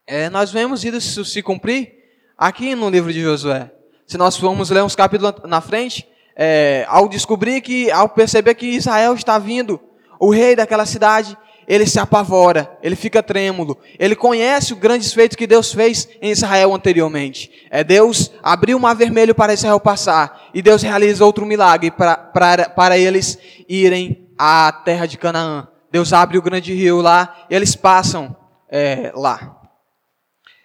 É, 0.06 0.30
nós 0.30 0.50
vemos 0.50 0.82
isso 0.84 1.22
se 1.22 1.42
cumprir 1.42 1.92
aqui 2.34 2.74
no 2.74 2.88
livro 2.88 3.12
de 3.12 3.20
Josué. 3.20 3.70
Se 4.06 4.16
nós 4.16 4.38
formos 4.38 4.70
ler 4.70 4.82
uns 4.82 4.96
capítulos 4.96 5.34
na 5.44 5.60
frente, 5.60 6.08
é, 6.38 6.86
ao 6.88 7.08
descobrir 7.08 7.60
que, 7.60 7.90
ao 7.90 8.08
perceber 8.08 8.54
que 8.54 8.66
Israel 8.66 9.14
está 9.14 9.40
vindo, 9.40 9.80
o 10.20 10.30
rei 10.30 10.54
daquela 10.54 10.86
cidade, 10.86 11.36
ele 11.66 11.84
se 11.84 11.98
apavora, 11.98 12.78
ele 12.82 12.96
fica 12.96 13.22
trêmulo. 13.22 13.76
Ele 13.98 14.16
conhece 14.16 14.72
o 14.72 14.76
grande 14.76 15.06
feito 15.12 15.36
que 15.36 15.46
Deus 15.46 15.72
fez 15.72 16.08
em 16.22 16.30
Israel 16.30 16.74
anteriormente. 16.74 17.50
É 17.70 17.82
Deus 17.82 18.32
abriu 18.42 18.78
o 18.78 18.80
mar 18.80 18.94
vermelho 18.94 19.34
para 19.34 19.52
Israel 19.52 19.78
passar 19.78 20.48
e 20.54 20.62
Deus 20.62 20.80
realiza 20.80 21.24
outro 21.24 21.44
milagre 21.44 21.90
para, 21.90 22.16
para, 22.16 22.70
para 22.70 22.96
eles 22.96 23.38
irem 23.68 24.30
à 24.38 24.72
terra 24.72 25.04
de 25.04 25.18
Canaã. 25.18 25.68
Deus 25.90 26.12
abre 26.12 26.38
o 26.38 26.42
grande 26.42 26.72
rio 26.72 27.02
lá 27.02 27.46
e 27.50 27.54
eles 27.54 27.74
passam 27.74 28.34
é, 28.70 29.12
lá. 29.14 29.60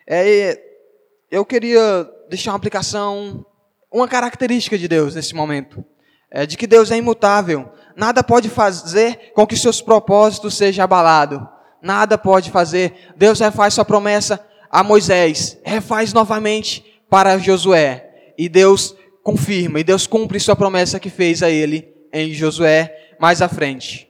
É, 0.07 0.57
eu 1.29 1.43
queria 1.43 2.07
deixar 2.29 2.51
uma 2.51 2.57
aplicação, 2.57 3.45
uma 3.93 4.07
característica 4.07 4.75
de 4.75 4.87
Deus 4.87 5.13
nesse 5.13 5.35
momento, 5.35 5.85
é, 6.31 6.47
de 6.47 6.57
que 6.57 6.65
Deus 6.65 6.89
é 6.89 6.97
imutável. 6.97 7.71
Nada 7.95 8.23
pode 8.23 8.49
fazer 8.49 9.31
com 9.35 9.45
que 9.45 9.55
seus 9.55 9.79
propósitos 9.79 10.57
sejam 10.57 10.83
abalados. 10.83 11.39
Nada 11.79 12.17
pode 12.17 12.49
fazer. 12.49 13.13
Deus 13.15 13.39
refaz 13.39 13.75
sua 13.75 13.85
promessa 13.85 14.43
a 14.71 14.83
Moisés, 14.83 15.59
refaz 15.63 16.11
novamente 16.11 16.83
para 17.07 17.37
Josué. 17.37 18.09
E 18.35 18.49
Deus 18.49 18.95
confirma, 19.21 19.79
e 19.79 19.83
Deus 19.83 20.07
cumpre 20.07 20.39
sua 20.39 20.55
promessa 20.55 20.99
que 20.99 21.09
fez 21.09 21.43
a 21.43 21.49
ele 21.51 21.93
em 22.11 22.33
Josué 22.33 23.13
mais 23.19 23.41
à 23.43 23.47
frente. 23.47 24.09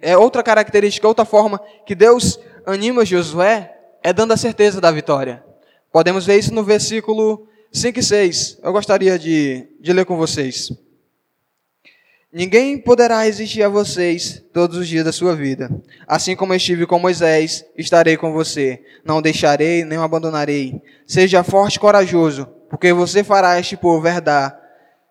É 0.00 0.16
outra 0.16 0.42
característica, 0.42 1.06
outra 1.06 1.26
forma 1.26 1.60
que 1.84 1.94
Deus 1.94 2.40
anima 2.64 3.04
Josué 3.04 3.74
é 4.02 4.14
dando 4.14 4.32
a 4.32 4.36
certeza 4.36 4.80
da 4.80 4.90
vitória. 4.90 5.44
Podemos 5.92 6.24
ver 6.24 6.38
isso 6.38 6.54
no 6.54 6.64
versículo 6.64 7.46
5 7.72 7.98
e 7.98 8.02
6. 8.02 8.58
Eu 8.62 8.72
gostaria 8.72 9.18
de, 9.18 9.68
de 9.80 9.92
ler 9.92 10.04
com 10.04 10.16
vocês. 10.16 10.70
Ninguém 12.30 12.78
poderá 12.78 13.22
resistir 13.22 13.62
a 13.62 13.68
vocês 13.68 14.44
todos 14.52 14.76
os 14.76 14.86
dias 14.86 15.04
da 15.04 15.12
sua 15.12 15.34
vida. 15.34 15.70
Assim 16.06 16.36
como 16.36 16.52
estive 16.52 16.86
com 16.86 16.98
Moisés, 16.98 17.64
estarei 17.76 18.16
com 18.16 18.32
você. 18.32 18.84
Não 19.04 19.22
deixarei 19.22 19.84
nem 19.84 19.98
abandonarei. 19.98 20.80
Seja 21.06 21.42
forte 21.42 21.76
e 21.76 21.80
corajoso, 21.80 22.46
porque 22.68 22.92
você 22.92 23.24
fará 23.24 23.58
este 23.58 23.76
povo 23.76 24.06
herdar, 24.06 24.60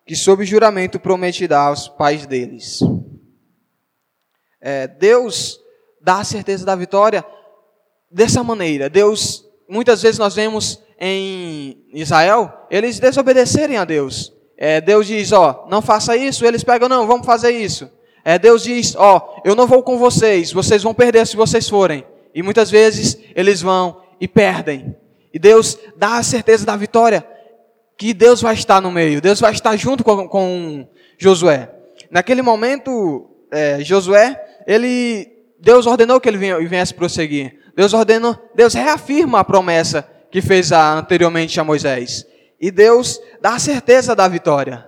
que 0.06 0.14
sob 0.14 0.44
juramento 0.44 1.00
prometerá 1.00 1.62
aos 1.62 1.88
pais 1.88 2.24
deles. 2.24 2.80
É, 4.60 4.86
Deus 4.86 5.58
dá 6.00 6.20
a 6.20 6.24
certeza 6.24 6.64
da 6.64 6.76
vitória 6.76 7.24
dessa 8.10 8.44
maneira. 8.44 8.88
Deus, 8.88 9.44
muitas 9.68 10.02
vezes 10.02 10.18
nós 10.18 10.36
vemos 10.36 10.80
em 11.00 11.78
Israel, 11.92 12.66
eles 12.70 12.98
desobedecerem 12.98 13.76
a 13.76 13.84
Deus. 13.84 14.32
É, 14.56 14.80
Deus 14.80 15.06
diz, 15.06 15.32
ó, 15.32 15.66
não 15.70 15.80
faça 15.80 16.16
isso, 16.16 16.44
eles 16.44 16.64
pegam, 16.64 16.88
não, 16.88 17.06
vamos 17.06 17.24
fazer 17.24 17.50
isso. 17.50 17.88
É, 18.24 18.38
Deus 18.38 18.64
diz, 18.64 18.96
ó, 18.96 19.40
eu 19.44 19.54
não 19.54 19.66
vou 19.66 19.82
com 19.82 19.96
vocês, 19.96 20.52
vocês 20.52 20.82
vão 20.82 20.92
perder 20.92 21.26
se 21.26 21.36
vocês 21.36 21.68
forem. 21.68 22.04
E 22.34 22.42
muitas 22.42 22.70
vezes 22.70 23.18
eles 23.34 23.62
vão 23.62 24.02
e 24.20 24.26
perdem. 24.26 24.96
E 25.32 25.38
Deus 25.38 25.78
dá 25.96 26.16
a 26.18 26.22
certeza 26.22 26.66
da 26.66 26.76
vitória, 26.76 27.24
que 27.96 28.12
Deus 28.12 28.42
vai 28.42 28.54
estar 28.54 28.80
no 28.80 28.90
meio, 28.90 29.20
Deus 29.20 29.40
vai 29.40 29.52
estar 29.52 29.76
junto 29.76 30.02
com, 30.02 30.28
com 30.28 30.88
Josué. 31.16 31.70
Naquele 32.10 32.42
momento, 32.42 33.30
é, 33.50 33.78
Josué, 33.80 34.40
ele, 34.66 35.30
Deus 35.60 35.86
ordenou 35.86 36.20
que 36.20 36.28
ele 36.28 36.38
viesse 36.66 36.92
prosseguir. 36.92 37.58
Deus 37.76 37.94
ordenou, 37.94 38.36
Deus 38.54 38.74
reafirma 38.74 39.40
a 39.40 39.44
promessa 39.44 40.08
que 40.30 40.42
fez 40.42 40.72
anteriormente 40.72 41.58
a 41.58 41.64
Moisés. 41.64 42.26
E 42.60 42.70
Deus 42.70 43.20
dá 43.40 43.54
a 43.54 43.58
certeza 43.58 44.14
da 44.14 44.26
vitória. 44.26 44.86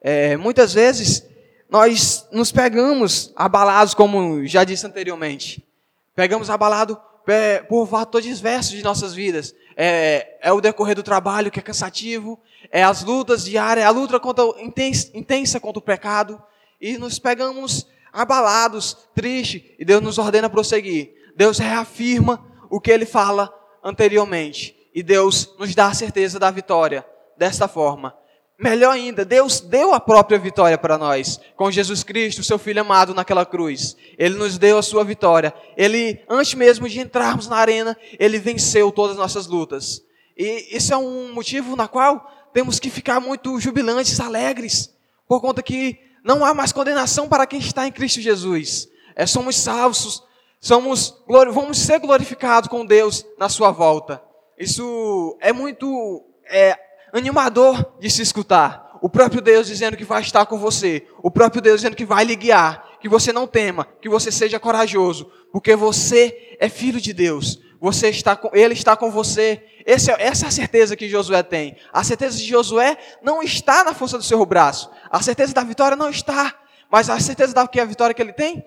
É, 0.00 0.36
muitas 0.36 0.74
vezes 0.74 1.26
nós 1.70 2.26
nos 2.32 2.50
pegamos 2.50 3.32
abalados, 3.36 3.94
como 3.94 4.46
já 4.46 4.64
disse 4.64 4.86
anteriormente. 4.86 5.66
Pegamos 6.14 6.50
abalado 6.50 7.00
é, 7.26 7.60
por 7.60 7.86
fatores 7.86 8.36
diversos 8.36 8.72
de 8.72 8.82
nossas 8.82 9.14
vidas. 9.14 9.54
É, 9.76 10.38
é, 10.42 10.52
o 10.52 10.60
decorrer 10.60 10.94
do 10.94 11.02
trabalho 11.02 11.50
que 11.50 11.60
é 11.60 11.62
cansativo, 11.62 12.38
é 12.70 12.82
as 12.82 13.02
lutas 13.02 13.44
diárias, 13.44 13.86
a 13.86 13.90
luta 13.90 14.18
contra, 14.18 14.44
intensa, 14.62 15.10
intensa 15.14 15.60
contra 15.60 15.78
o 15.78 15.82
pecado. 15.82 16.42
E 16.80 16.98
nos 16.98 17.18
pegamos 17.18 17.86
abalados, 18.12 18.98
tristes, 19.14 19.62
e 19.78 19.84
Deus 19.84 20.02
nos 20.02 20.18
ordena 20.18 20.50
prosseguir. 20.50 21.14
Deus 21.36 21.58
reafirma 21.58 22.44
o 22.68 22.80
que 22.80 22.90
ele 22.90 23.06
fala 23.06 23.52
anteriormente 23.82 24.76
e 24.94 25.02
Deus 25.02 25.50
nos 25.58 25.74
dá 25.74 25.86
a 25.86 25.94
certeza 25.94 26.38
da 26.38 26.50
vitória 26.50 27.04
desta 27.36 27.66
forma. 27.66 28.14
Melhor 28.58 28.92
ainda, 28.92 29.24
Deus 29.24 29.60
deu 29.60 29.92
a 29.92 29.98
própria 29.98 30.38
vitória 30.38 30.78
para 30.78 30.96
nós, 30.96 31.40
com 31.56 31.70
Jesus 31.70 32.04
Cristo, 32.04 32.44
seu 32.44 32.58
Filho 32.58 32.82
amado, 32.82 33.14
naquela 33.14 33.44
cruz. 33.44 33.96
Ele 34.16 34.36
nos 34.36 34.56
deu 34.56 34.78
a 34.78 34.82
sua 34.82 35.02
vitória. 35.02 35.52
Ele, 35.76 36.22
antes 36.28 36.54
mesmo 36.54 36.88
de 36.88 37.00
entrarmos 37.00 37.48
na 37.48 37.56
arena, 37.56 37.96
ele 38.20 38.38
venceu 38.38 38.92
todas 38.92 39.12
as 39.12 39.18
nossas 39.18 39.46
lutas. 39.46 40.02
E 40.36 40.76
isso 40.76 40.94
é 40.94 40.96
um 40.96 41.32
motivo 41.32 41.74
na 41.74 41.88
qual 41.88 42.30
temos 42.52 42.78
que 42.78 42.90
ficar 42.90 43.18
muito 43.18 43.58
jubilantes, 43.58 44.20
alegres, 44.20 44.94
por 45.26 45.40
conta 45.40 45.62
que 45.62 45.98
não 46.22 46.44
há 46.44 46.54
mais 46.54 46.72
condenação 46.72 47.28
para 47.28 47.46
quem 47.46 47.58
está 47.58 47.88
em 47.88 47.92
Cristo 47.92 48.20
Jesus. 48.20 48.88
É, 49.16 49.26
somos 49.26 49.56
salvos, 49.56 50.22
somos, 50.62 51.20
vamos 51.26 51.76
ser 51.78 51.98
glorificados 51.98 52.68
com 52.68 52.86
Deus 52.86 53.26
na 53.36 53.48
sua 53.48 53.72
volta. 53.72 54.22
Isso 54.56 55.36
é 55.40 55.52
muito 55.52 56.24
é, 56.48 56.78
animador 57.12 57.94
de 57.98 58.08
se 58.08 58.22
escutar. 58.22 58.96
O 59.02 59.08
próprio 59.08 59.40
Deus 59.40 59.66
dizendo 59.66 59.96
que 59.96 60.04
vai 60.04 60.22
estar 60.22 60.46
com 60.46 60.56
você. 60.56 61.04
O 61.20 61.30
próprio 61.32 61.60
Deus 61.60 61.80
dizendo 61.80 61.96
que 61.96 62.04
vai 62.04 62.24
lhe 62.24 62.36
guiar. 62.36 62.90
Que 63.00 63.08
você 63.08 63.32
não 63.32 63.48
tema, 63.48 63.84
que 64.00 64.08
você 64.08 64.30
seja 64.30 64.60
corajoso, 64.60 65.28
porque 65.50 65.74
você 65.74 66.56
é 66.60 66.68
filho 66.68 67.00
de 67.00 67.12
Deus. 67.12 67.58
Você 67.80 68.10
está 68.10 68.36
com, 68.36 68.48
ele 68.56 68.74
está 68.74 68.96
com 68.96 69.10
você. 69.10 69.60
É, 69.84 69.94
essa 69.94 70.12
é 70.44 70.48
a 70.48 70.52
certeza 70.52 70.94
que 70.94 71.08
Josué 71.08 71.42
tem. 71.42 71.76
A 71.92 72.04
certeza 72.04 72.38
de 72.38 72.44
Josué 72.44 72.96
não 73.20 73.42
está 73.42 73.82
na 73.82 73.92
força 73.92 74.16
do 74.16 74.22
seu 74.22 74.46
braço. 74.46 74.88
A 75.10 75.20
certeza 75.20 75.52
da 75.52 75.64
vitória 75.64 75.96
não 75.96 76.08
está. 76.08 76.54
Mas 76.88 77.10
a 77.10 77.18
certeza 77.18 77.52
da 77.52 77.66
que 77.66 77.80
a 77.80 77.84
vitória 77.84 78.14
que 78.14 78.22
ele 78.22 78.32
tem 78.32 78.64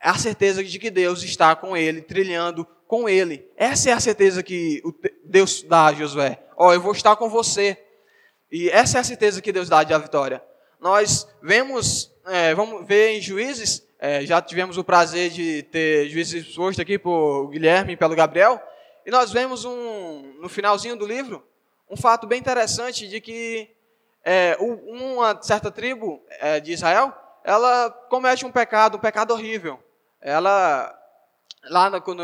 a 0.00 0.18
certeza 0.18 0.62
de 0.62 0.78
que 0.78 0.90
Deus 0.90 1.22
está 1.22 1.54
com 1.54 1.76
ele, 1.76 2.00
trilhando 2.00 2.66
com 2.86 3.08
ele. 3.08 3.48
Essa 3.56 3.90
é 3.90 3.92
a 3.92 4.00
certeza 4.00 4.42
que 4.42 4.82
Deus 5.24 5.62
dá 5.62 5.86
a 5.86 5.92
Josué. 5.92 6.42
Ó, 6.56 6.68
oh, 6.68 6.72
eu 6.72 6.80
vou 6.80 6.92
estar 6.92 7.16
com 7.16 7.28
você. 7.28 7.76
E 8.50 8.70
essa 8.70 8.98
é 8.98 9.00
a 9.00 9.04
certeza 9.04 9.42
que 9.42 9.52
Deus 9.52 9.68
dá 9.68 9.82
de 9.82 9.92
a 9.92 9.98
vitória. 9.98 10.42
Nós 10.80 11.28
vemos, 11.42 12.12
é, 12.26 12.54
vamos 12.54 12.86
ver 12.86 13.16
em 13.16 13.20
Juízes, 13.20 13.86
é, 13.98 14.24
já 14.24 14.40
tivemos 14.40 14.76
o 14.76 14.84
prazer 14.84 15.30
de 15.30 15.62
ter 15.64 16.08
juízes 16.08 16.46
exposto 16.46 16.80
aqui 16.80 16.98
por 16.98 17.48
Guilherme 17.48 17.94
e 17.94 17.96
pelo 17.96 18.14
Gabriel, 18.14 18.60
e 19.04 19.10
nós 19.10 19.32
vemos 19.32 19.64
um, 19.64 20.34
no 20.40 20.48
finalzinho 20.48 20.96
do 20.96 21.06
livro 21.06 21.42
um 21.88 21.96
fato 21.96 22.26
bem 22.26 22.38
interessante 22.38 23.08
de 23.08 23.20
que 23.20 23.70
é, 24.24 24.56
uma 24.58 25.40
certa 25.40 25.70
tribo 25.70 26.22
é, 26.40 26.58
de 26.58 26.72
Israel, 26.72 27.12
ela 27.44 27.90
comete 28.10 28.44
um 28.44 28.50
pecado, 28.50 28.96
um 28.96 29.00
pecado 29.00 29.32
horrível. 29.32 29.78
Ela, 30.26 30.92
lá 31.70 32.00
quando 32.00 32.20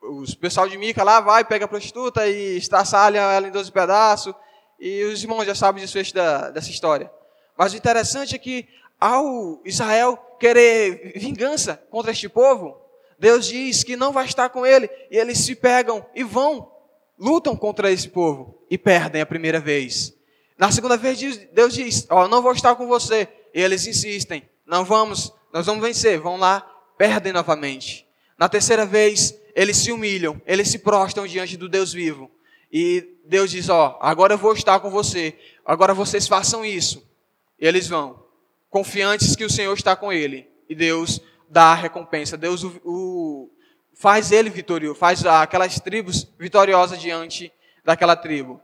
o 0.00 0.36
pessoal 0.38 0.68
de 0.68 0.78
Mica 0.78 1.02
lá 1.02 1.20
vai, 1.20 1.44
pega 1.44 1.64
a 1.64 1.68
prostituta 1.68 2.28
e 2.28 2.56
estraçalha 2.56 3.18
ela 3.18 3.48
em 3.48 3.50
12 3.50 3.72
pedaços. 3.72 4.32
E 4.78 5.02
os 5.02 5.20
irmãos 5.20 5.44
já 5.44 5.52
sabem 5.52 5.82
desfecho 5.82 6.14
da, 6.14 6.50
dessa 6.50 6.70
história. 6.70 7.10
Mas 7.58 7.72
o 7.72 7.76
interessante 7.76 8.36
é 8.36 8.38
que, 8.38 8.68
ao 9.00 9.60
Israel 9.64 10.16
querer 10.38 11.14
vingança 11.16 11.82
contra 11.90 12.12
este 12.12 12.28
povo, 12.28 12.80
Deus 13.18 13.46
diz 13.46 13.82
que 13.82 13.96
não 13.96 14.12
vai 14.12 14.26
estar 14.26 14.48
com 14.50 14.64
ele. 14.64 14.88
E 15.10 15.16
eles 15.16 15.38
se 15.38 15.56
pegam 15.56 16.06
e 16.14 16.22
vão, 16.22 16.70
lutam 17.18 17.56
contra 17.56 17.90
esse 17.90 18.10
povo 18.10 18.62
e 18.70 18.78
perdem 18.78 19.20
a 19.20 19.26
primeira 19.26 19.58
vez. 19.58 20.14
Na 20.56 20.70
segunda 20.70 20.96
vez, 20.96 21.18
Deus 21.52 21.74
diz: 21.74 22.06
Ó, 22.08 22.26
oh, 22.26 22.28
não 22.28 22.40
vou 22.40 22.52
estar 22.52 22.76
com 22.76 22.86
você. 22.86 23.26
E 23.52 23.60
eles 23.60 23.88
insistem: 23.88 24.48
Não 24.64 24.84
vamos, 24.84 25.32
nós 25.52 25.66
vamos 25.66 25.82
vencer. 25.82 26.20
Vão 26.20 26.36
lá, 26.36 26.64
perdem 26.96 27.32
novamente. 27.32 28.06
Na 28.38 28.48
terceira 28.48 28.84
vez, 28.84 29.34
eles 29.54 29.76
se 29.76 29.92
humilham, 29.92 30.40
eles 30.46 30.68
se 30.68 30.78
prostram 30.78 31.26
diante 31.26 31.56
do 31.56 31.68
Deus 31.68 31.92
vivo. 31.92 32.30
E 32.72 33.18
Deus 33.24 33.50
diz: 33.50 33.68
Ó, 33.68 33.98
agora 34.00 34.34
eu 34.34 34.38
vou 34.38 34.52
estar 34.52 34.80
com 34.80 34.90
você, 34.90 35.38
agora 35.64 35.94
vocês 35.94 36.26
façam 36.26 36.64
isso. 36.64 37.06
E 37.58 37.66
eles 37.66 37.88
vão, 37.88 38.22
confiantes 38.68 39.36
que 39.36 39.44
o 39.44 39.50
Senhor 39.50 39.72
está 39.72 39.94
com 39.94 40.12
ele. 40.12 40.48
E 40.68 40.74
Deus 40.74 41.20
dá 41.48 41.66
a 41.66 41.74
recompensa, 41.74 42.36
Deus 42.36 42.64
o, 42.64 42.80
o 42.84 43.50
faz 43.94 44.32
ele 44.32 44.50
vitorioso, 44.50 44.98
faz 44.98 45.24
aquelas 45.24 45.78
tribos 45.78 46.26
vitoriosas 46.38 47.00
diante 47.00 47.52
daquela 47.84 48.16
tribo. 48.16 48.60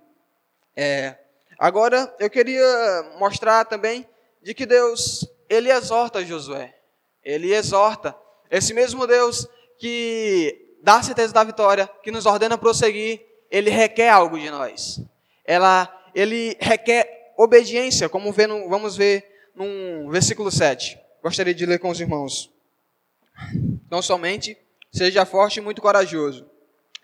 É, 0.77 1.17
agora 1.59 2.13
eu 2.19 2.29
queria 2.29 3.15
mostrar 3.19 3.65
também 3.65 4.07
de 4.43 4.55
que 4.55 4.67
Deus 4.67 5.27
ele 5.49 5.71
exorta 5.71 6.25
Josué, 6.25 6.75
ele 7.25 7.53
exorta 7.53 8.17
esse 8.51 8.75
mesmo 8.75 9.07
Deus 9.07 9.47
que 9.79 10.77
dá 10.83 10.97
a 10.97 11.03
certeza 11.03 11.33
da 11.33 11.45
vitória, 11.45 11.89
que 12.03 12.11
nos 12.11 12.27
ordena 12.27 12.59
prosseguir, 12.59 13.25
ele 13.51 13.71
requer 13.71 14.09
algo 14.09 14.39
de 14.39 14.51
nós. 14.51 15.01
Ela, 15.45 15.89
ele 16.15 16.57
requer 16.61 17.33
obediência, 17.37 18.09
como 18.09 18.33
vê 18.33 18.47
no, 18.47 18.69
vamos 18.69 18.97
ver 18.97 19.25
no 19.55 20.11
versículo 20.11 20.51
7. 20.51 20.99
Gostaria 21.23 21.55
de 21.55 21.67
ler 21.67 21.79
com 21.79 21.91
os 21.91 22.01
irmãos. 22.01 22.51
Então, 23.87 24.03
somente 24.03 24.57
seja 24.93 25.25
forte 25.25 25.59
e 25.59 25.63
muito 25.63 25.81
corajoso, 25.81 26.47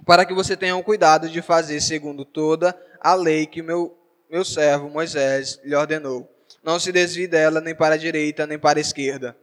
para 0.05 0.25
que 0.25 0.35
você 0.35 0.57
tenha 0.57 0.77
o 0.77 0.83
cuidado 0.83 1.29
de 1.29 1.41
fazer 1.41 1.81
segundo 1.81 2.25
toda 2.25 2.79
a 3.01 3.15
lei 3.15 3.47
que 3.47 3.63
meu, 3.63 3.97
meu 4.31 4.45
servo 4.45 4.89
Moisés 4.89 5.61
lhe 5.65 5.75
ordenou. 5.75 6.29
Não 6.63 6.81
se 6.81 6.91
desvie 6.91 7.27
dela 7.27 7.61
nem 7.61 7.75
para 7.75 7.95
a 7.95 7.99
direita 7.99 8.47
nem 8.47 8.59
para 8.59 8.79
a 8.79 8.81
esquerda, 8.81 9.37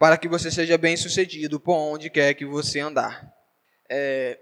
para 0.00 0.16
que 0.16 0.26
você 0.26 0.50
seja 0.50 0.78
bem 0.78 0.96
sucedido 0.96 1.60
por 1.60 1.74
onde 1.74 2.08
quer 2.08 2.32
que 2.32 2.46
você 2.46 2.80
andar. 2.80 3.30
É, 3.86 4.38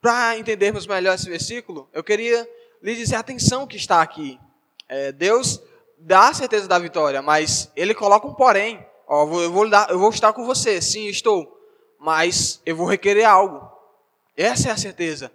para 0.00 0.38
entendermos 0.38 0.86
melhor 0.86 1.14
esse 1.14 1.28
versículo, 1.28 1.90
eu 1.92 2.02
queria 2.02 2.48
lhe 2.82 2.94
dizer 2.94 3.16
a 3.16 3.18
atenção 3.18 3.66
que 3.66 3.76
está 3.76 4.00
aqui. 4.00 4.40
É, 4.88 5.12
Deus 5.12 5.60
dá 5.98 6.30
a 6.30 6.34
certeza 6.34 6.66
da 6.66 6.78
vitória, 6.78 7.20
mas 7.20 7.70
Ele 7.76 7.94
coloca 7.94 8.26
um 8.26 8.32
porém. 8.32 8.82
Ó, 9.06 9.24
eu, 9.42 9.52
vou, 9.52 9.68
dar, 9.68 9.90
eu 9.90 9.98
vou 9.98 10.08
estar 10.08 10.32
com 10.32 10.46
você, 10.46 10.80
sim, 10.80 11.06
estou, 11.08 11.60
mas 12.00 12.62
eu 12.64 12.74
vou 12.74 12.86
requerer 12.86 13.26
algo. 13.26 13.70
Essa 14.34 14.70
é 14.70 14.72
a 14.72 14.76
certeza. 14.78 15.30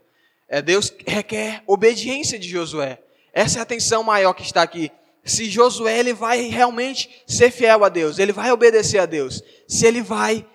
É, 0.50 0.64
Deus 0.64 0.92
requer 1.06 1.62
obediência 1.68 2.40
de 2.40 2.50
Josué. 2.50 3.00
Essa 3.32 3.60
é 3.60 3.62
a 3.62 3.64
atenção 3.64 4.02
maior 4.02 4.34
que 4.34 4.42
está 4.42 4.64
aqui. 4.64 4.92
Se 5.24 5.50
Josué 5.50 6.00
ele 6.00 6.14
vai 6.14 6.42
realmente 6.42 7.24
ser 7.26 7.50
fiel 7.52 7.84
a 7.84 7.90
Deus, 7.90 8.20
ele 8.20 8.32
vai 8.32 8.52
obedecer 8.52 9.00
a 9.00 9.06
Deus, 9.06 9.42
se 9.68 9.86
ele 9.86 10.02
vai 10.02 10.46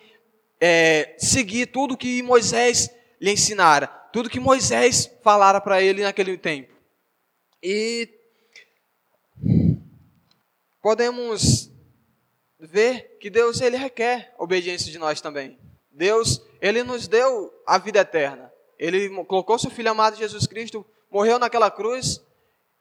é, 0.61 1.15
seguir 1.19 1.67
tudo 1.67 1.97
que 1.97 2.23
Moisés 2.23 2.91
lhe 3.21 3.33
ensinara, 3.33 3.87
tudo 4.13 4.29
que 4.29 4.41
Moisés 4.41 5.11
falara 5.23 5.61
para 5.61 5.83
ele 5.83 6.03
naquele 6.03 6.37
tempo. 6.37 6.75
E 7.63 8.09
podemos 10.83 11.71
ver 12.59 13.19
que 13.21 13.31
Deus 13.31 13.61
ele 13.61 13.77
requer 13.77 14.35
obediência 14.39 14.91
de 14.91 14.99
nós 14.99 15.21
também. 15.21 15.59
Deus, 15.91 16.43
ele 16.61 16.83
nos 16.83 17.09
deu 17.09 17.53
a 17.67 17.79
vida 17.79 18.01
eterna. 18.01 18.53
Ele 18.79 19.09
colocou 19.25 19.59
seu 19.59 19.71
filho 19.71 19.91
amado 19.91 20.17
Jesus 20.17 20.47
Cristo, 20.47 20.87
morreu 21.11 21.39
naquela 21.39 21.71
cruz. 21.71 22.23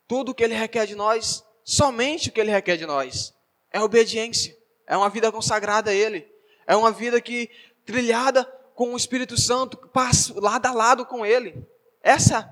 Tudo 0.08 0.34
que 0.34 0.44
ele 0.44 0.53
requer 0.53 0.86
de 0.86 0.96
nós, 0.96 1.44
somente 1.67 2.29
o 2.29 2.31
que 2.31 2.39
ele 2.39 2.50
requer 2.51 2.77
de 2.77 2.86
nós, 2.86 3.33
é 3.74 3.81
obediência. 3.81 4.55
É 4.88 4.95
uma 4.95 5.09
vida 5.09 5.29
consagrada 5.31 5.91
a 5.91 5.93
ele. 5.93 6.25
É 6.65 6.74
uma 6.75 6.91
vida 6.91 7.19
que 7.19 7.50
trilhada 7.86 8.45
com 8.74 8.93
o 8.93 8.97
Espírito 8.97 9.38
Santo, 9.38 9.75
passa 9.75 10.33
lado 10.39 10.65
a 10.65 10.71
lado 10.71 11.05
com 11.05 11.25
ele. 11.25 11.67
Essa 12.01 12.50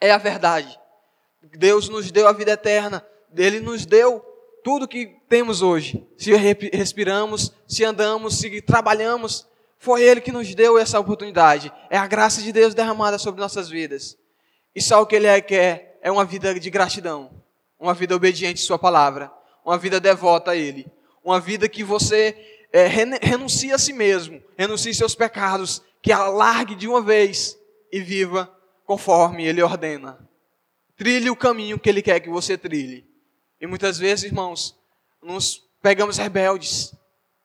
é 0.00 0.10
a 0.10 0.18
verdade. 0.18 0.78
Deus 1.56 1.88
nos 1.88 2.10
deu 2.10 2.28
a 2.28 2.32
vida 2.32 2.52
eterna. 2.52 3.06
Ele 3.34 3.60
nos 3.60 3.86
deu 3.86 4.20
tudo 4.62 4.88
que 4.88 5.16
temos 5.28 5.62
hoje. 5.62 6.06
Se 6.18 6.34
respiramos, 6.34 7.52
se 7.66 7.84
andamos, 7.84 8.38
se 8.38 8.60
trabalhamos, 8.60 9.46
foi 9.78 10.02
Ele 10.02 10.20
que 10.20 10.32
nos 10.32 10.52
deu 10.54 10.76
essa 10.76 10.98
oportunidade. 10.98 11.72
É 11.88 11.96
a 11.96 12.06
graça 12.06 12.42
de 12.42 12.52
Deus 12.52 12.74
derramada 12.74 13.18
sobre 13.18 13.40
nossas 13.40 13.68
vidas. 13.68 14.18
E 14.74 14.82
só 14.82 15.00
o 15.00 15.06
que 15.06 15.14
Ele 15.14 15.40
quer 15.42 15.98
é 16.02 16.10
uma 16.10 16.24
vida 16.24 16.58
de 16.58 16.68
gratidão, 16.70 17.30
uma 17.78 17.94
vida 17.94 18.14
obediente 18.14 18.62
à 18.62 18.66
Sua 18.66 18.78
palavra, 18.78 19.32
uma 19.64 19.78
vida 19.78 20.00
devota 20.00 20.52
a 20.52 20.56
Ele, 20.56 20.86
uma 21.24 21.40
vida 21.40 21.68
que 21.68 21.82
você 21.82 22.36
é, 22.72 22.86
renuncie 22.86 23.72
a 23.72 23.78
si 23.78 23.92
mesmo, 23.92 24.42
renuncie 24.56 24.94
seus 24.94 25.14
pecados, 25.14 25.82
que 26.02 26.12
alargue 26.12 26.74
de 26.74 26.86
uma 26.86 27.02
vez 27.02 27.58
e 27.92 28.00
viva 28.00 28.52
conforme 28.84 29.46
Ele 29.46 29.62
ordena. 29.62 30.18
Trilhe 30.96 31.28
o 31.28 31.36
caminho 31.36 31.78
que 31.78 31.88
Ele 31.88 32.00
quer 32.00 32.20
que 32.20 32.30
você 32.30 32.56
trilhe. 32.56 33.06
E 33.60 33.66
muitas 33.66 33.98
vezes, 33.98 34.24
irmãos, 34.24 34.78
nos 35.22 35.62
pegamos 35.82 36.16
rebeldes. 36.16 36.94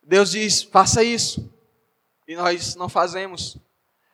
Deus 0.03 0.31
diz, 0.31 0.61
faça 0.63 1.03
isso. 1.03 1.53
E 2.27 2.35
nós 2.35 2.75
não 2.75 2.87
fazemos. 2.87 3.57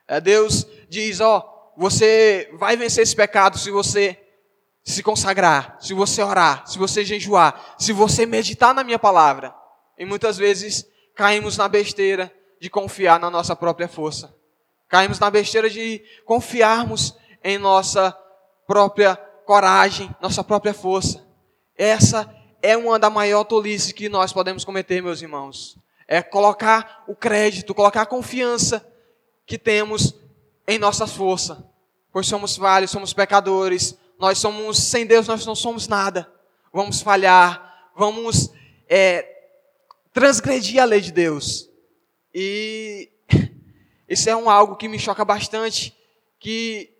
É, 0.07 0.21
Deus 0.21 0.65
diz, 0.89 1.19
ó, 1.19 1.73
você 1.77 2.49
vai 2.53 2.75
vencer 2.77 3.03
esse 3.03 3.15
pecado 3.15 3.57
se 3.57 3.69
você 3.69 4.19
se 4.87 5.03
consagrar, 5.03 5.75
se 5.81 5.93
você 5.93 6.23
orar, 6.23 6.65
se 6.65 6.77
você 6.77 7.03
jejuar, 7.03 7.75
se 7.77 7.91
você 7.91 8.25
meditar 8.25 8.73
na 8.73 8.85
minha 8.85 8.97
palavra. 8.97 9.53
E 9.97 10.05
muitas 10.05 10.37
vezes 10.37 10.87
caímos 11.13 11.57
na 11.57 11.67
besteira 11.67 12.33
de 12.57 12.69
confiar 12.69 13.19
na 13.19 13.29
nossa 13.29 13.53
própria 13.53 13.89
força. 13.89 14.33
Caímos 14.87 15.19
na 15.19 15.29
besteira 15.29 15.69
de 15.69 16.01
confiarmos 16.23 17.17
em 17.43 17.57
nossa 17.57 18.17
própria 18.65 19.17
coragem, 19.45 20.15
nossa 20.21 20.41
própria 20.41 20.73
força. 20.73 21.21
Essa 21.75 22.33
é 22.61 22.77
uma 22.77 22.97
da 22.97 23.09
maior 23.09 23.43
tolice 23.43 23.93
que 23.93 24.07
nós 24.07 24.31
podemos 24.31 24.63
cometer, 24.63 25.01
meus 25.01 25.21
irmãos. 25.21 25.77
É 26.07 26.21
colocar 26.21 27.03
o 27.09 27.13
crédito, 27.13 27.75
colocar 27.75 28.03
a 28.03 28.05
confiança 28.05 28.87
que 29.45 29.57
temos 29.57 30.15
em 30.65 30.77
nossas 30.77 31.11
forças. 31.11 31.57
Pois 32.09 32.25
somos 32.25 32.55
falhos, 32.55 32.89
somos 32.89 33.11
pecadores. 33.11 33.97
Nós 34.19 34.37
somos, 34.37 34.77
sem 34.77 35.05
Deus, 35.05 35.27
nós 35.27 35.45
não 35.45 35.55
somos 35.55 35.87
nada. 35.87 36.31
Vamos 36.73 37.01
falhar, 37.01 37.91
vamos 37.95 38.51
é, 38.89 39.27
transgredir 40.13 40.81
a 40.81 40.85
lei 40.85 41.01
de 41.01 41.11
Deus. 41.11 41.69
E 42.33 43.09
isso 44.09 44.29
é 44.29 44.35
um 44.35 44.49
algo 44.49 44.75
que 44.75 44.87
me 44.87 44.99
choca 44.99 45.23
bastante, 45.23 45.95
que 46.39 46.93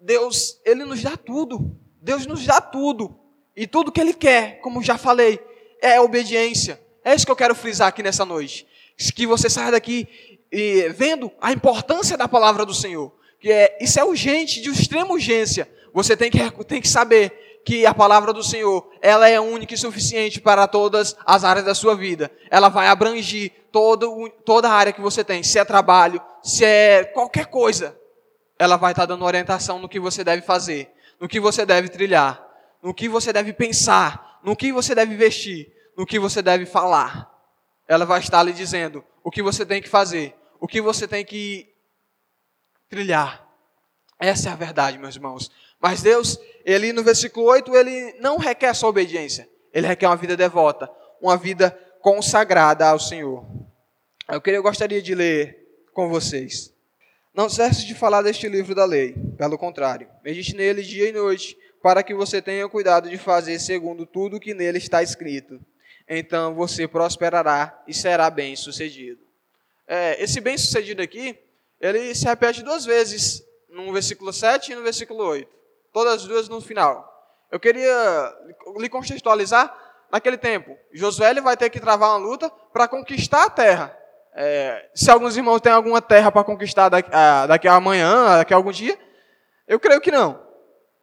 Deus, 0.00 0.60
ele 0.64 0.84
nos 0.84 1.02
dá 1.02 1.16
tudo. 1.16 1.76
Deus 2.00 2.26
nos 2.26 2.44
dá 2.44 2.60
tudo. 2.60 3.18
E 3.54 3.66
tudo 3.66 3.92
que 3.92 4.00
ele 4.00 4.14
quer, 4.14 4.60
como 4.60 4.82
já 4.82 4.96
falei, 4.96 5.38
é 5.82 6.00
obediência. 6.00 6.80
É 7.04 7.14
isso 7.14 7.26
que 7.26 7.32
eu 7.32 7.36
quero 7.36 7.54
frisar 7.54 7.88
aqui 7.88 8.02
nessa 8.02 8.24
noite. 8.24 8.66
Que 9.14 9.26
você 9.26 9.48
saia 9.48 9.72
daqui 9.72 10.08
e, 10.52 10.88
vendo 10.90 11.30
a 11.40 11.52
importância 11.52 12.16
da 12.16 12.28
palavra 12.28 12.64
do 12.64 12.74
Senhor. 12.74 13.12
Que 13.40 13.50
é, 13.50 13.78
isso 13.80 13.98
é 13.98 14.04
urgente, 14.04 14.60
de 14.60 14.70
extrema 14.70 15.12
urgência. 15.12 15.68
Você 15.92 16.16
tem 16.16 16.30
que, 16.30 16.38
tem 16.64 16.80
que 16.80 16.88
saber 16.88 17.60
que 17.64 17.84
a 17.84 17.94
palavra 17.94 18.32
do 18.32 18.42
Senhor, 18.42 18.90
ela 19.00 19.28
é 19.28 19.40
única 19.40 19.74
e 19.74 19.78
suficiente 19.78 20.40
para 20.40 20.66
todas 20.66 21.16
as 21.26 21.44
áreas 21.44 21.64
da 21.64 21.74
sua 21.74 21.94
vida. 21.94 22.30
Ela 22.50 22.68
vai 22.68 22.86
abranger 22.86 23.50
todo, 23.70 24.28
toda 24.44 24.68
a 24.68 24.72
área 24.72 24.92
que 24.92 25.00
você 25.00 25.22
tem, 25.22 25.42
se 25.42 25.58
é 25.58 25.64
trabalho, 25.64 26.20
se 26.42 26.64
é 26.64 27.04
qualquer 27.04 27.46
coisa. 27.46 27.96
Ela 28.58 28.76
vai 28.76 28.92
estar 28.92 29.06
dando 29.06 29.24
orientação 29.24 29.78
no 29.78 29.88
que 29.88 30.00
você 30.00 30.22
deve 30.22 30.42
fazer, 30.42 30.90
no 31.18 31.28
que 31.28 31.40
você 31.40 31.64
deve 31.64 31.88
trilhar, 31.88 32.44
no 32.82 32.94
que 32.94 33.08
você 33.08 33.32
deve 33.32 33.52
pensar, 33.52 34.38
no 34.42 34.56
que 34.56 34.72
você 34.72 34.94
deve 34.94 35.16
vestir, 35.16 35.72
no 35.96 36.06
que 36.06 36.18
você 36.18 36.42
deve 36.42 36.66
falar. 36.66 37.30
Ela 37.86 38.04
vai 38.04 38.20
estar 38.20 38.42
lhe 38.42 38.52
dizendo 38.52 39.04
o 39.22 39.30
que 39.30 39.42
você 39.42 39.66
tem 39.66 39.82
que 39.82 39.88
fazer, 39.88 40.34
o 40.58 40.66
que 40.66 40.80
você 40.80 41.06
tem 41.06 41.24
que 41.24 41.68
trilhar. 42.90 43.48
Essa 44.18 44.50
é 44.50 44.52
a 44.52 44.56
verdade, 44.56 44.98
meus 44.98 45.14
irmãos. 45.14 45.50
Mas 45.80 46.02
Deus, 46.02 46.38
ele 46.64 46.92
no 46.92 47.02
versículo 47.02 47.46
8, 47.46 47.74
ele 47.74 48.12
não 48.20 48.36
requer 48.36 48.74
só 48.74 48.88
obediência. 48.88 49.48
Ele 49.72 49.86
requer 49.86 50.08
uma 50.08 50.16
vida 50.16 50.36
devota, 50.36 50.90
uma 51.22 51.36
vida 51.36 51.70
consagrada 52.02 52.86
ao 52.86 52.98
Senhor. 52.98 53.46
Eu, 54.28 54.40
queria, 54.40 54.58
eu 54.58 54.62
gostaria 54.62 55.00
de 55.00 55.14
ler 55.14 55.56
com 55.94 56.08
vocês. 56.08 56.74
Não 57.32 57.48
cesse 57.48 57.86
de 57.86 57.94
falar 57.94 58.22
deste 58.22 58.48
livro 58.48 58.74
da 58.74 58.84
lei, 58.84 59.14
pelo 59.38 59.56
contrário, 59.56 60.08
medite 60.24 60.54
nele 60.54 60.82
dia 60.82 61.08
e 61.08 61.12
noite, 61.12 61.56
para 61.80 62.02
que 62.02 62.12
você 62.12 62.42
tenha 62.42 62.68
cuidado 62.68 63.08
de 63.08 63.16
fazer 63.16 63.58
segundo 63.60 64.04
tudo 64.04 64.40
que 64.40 64.52
nele 64.52 64.78
está 64.78 65.02
escrito. 65.02 65.60
Então 66.08 66.54
você 66.54 66.88
prosperará 66.88 67.82
e 67.86 67.94
será 67.94 68.28
bem 68.28 68.56
sucedido. 68.56 69.20
É, 69.86 70.22
esse 70.22 70.40
bem 70.40 70.58
sucedido 70.58 71.00
aqui, 71.00 71.38
ele 71.80 72.14
se 72.14 72.24
repete 72.24 72.62
duas 72.62 72.84
vezes, 72.84 73.42
no 73.68 73.92
versículo 73.92 74.32
7 74.32 74.72
e 74.72 74.74
no 74.74 74.82
versículo 74.82 75.24
8 75.24 75.60
todas 75.92 76.14
as 76.14 76.24
duas 76.24 76.48
no 76.48 76.60
final. 76.60 77.08
Eu 77.50 77.58
queria 77.58 78.34
lhe 78.78 78.88
contextualizar 78.88 79.74
naquele 80.10 80.38
tempo. 80.38 80.76
Josué 80.92 81.30
ele 81.30 81.40
vai 81.40 81.56
ter 81.56 81.70
que 81.70 81.80
travar 81.80 82.10
uma 82.10 82.16
luta 82.16 82.50
para 82.72 82.88
conquistar 82.88 83.44
a 83.44 83.50
terra. 83.50 83.96
É, 84.32 84.88
se 84.94 85.10
alguns 85.10 85.36
irmãos 85.36 85.60
têm 85.60 85.72
alguma 85.72 86.00
terra 86.00 86.30
para 86.30 86.44
conquistar 86.44 86.88
daqui 86.88 87.10
a, 87.12 87.46
daqui 87.46 87.66
a 87.66 87.74
amanhã, 87.74 88.38
daqui 88.38 88.54
a 88.54 88.56
algum 88.56 88.70
dia, 88.70 88.98
eu 89.66 89.80
creio 89.80 90.00
que 90.00 90.10
não. 90.10 90.40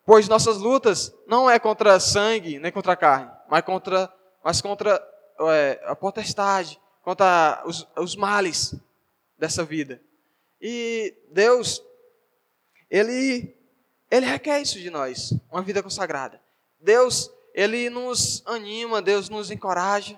Pois 0.05 0.29
nossas 0.29 0.57
lutas 0.57 1.13
não 1.27 1.49
é 1.49 1.59
contra 1.59 1.99
sangue, 1.99 2.59
nem 2.59 2.71
contra 2.71 2.95
carne, 2.95 3.29
mas 3.49 3.61
contra, 3.63 4.09
mas 4.41 4.61
contra 4.61 5.03
é, 5.51 5.81
a 5.85 5.95
potestade, 5.95 6.79
contra 7.03 7.61
os, 7.65 7.85
os 7.97 8.15
males 8.15 8.73
dessa 9.37 9.65
vida. 9.65 10.01
E 10.61 11.15
Deus, 11.31 11.83
Ele 12.89 13.57
ele 14.09 14.25
requer 14.25 14.61
isso 14.61 14.79
de 14.79 14.89
nós, 14.89 15.33
uma 15.51 15.61
vida 15.61 15.83
consagrada. 15.83 16.41
Deus, 16.79 17.29
ele 17.53 17.89
nos 17.89 18.41
anima, 18.45 19.01
Deus 19.01 19.27
nos 19.29 19.51
encoraja. 19.51 20.17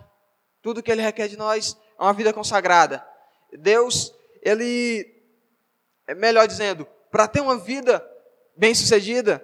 Tudo 0.61 0.83
que 0.83 0.91
ele 0.91 1.01
requer 1.01 1.27
de 1.27 1.37
nós 1.37 1.75
é 1.97 2.03
uma 2.03 2.13
vida 2.13 2.31
consagrada. 2.31 3.05
Deus, 3.51 4.13
ele, 4.43 5.11
é 6.05 6.13
melhor 6.13 6.47
dizendo, 6.47 6.87
para 7.09 7.27
ter 7.27 7.41
uma 7.41 7.57
vida 7.57 8.05
bem-sucedida, 8.55 9.43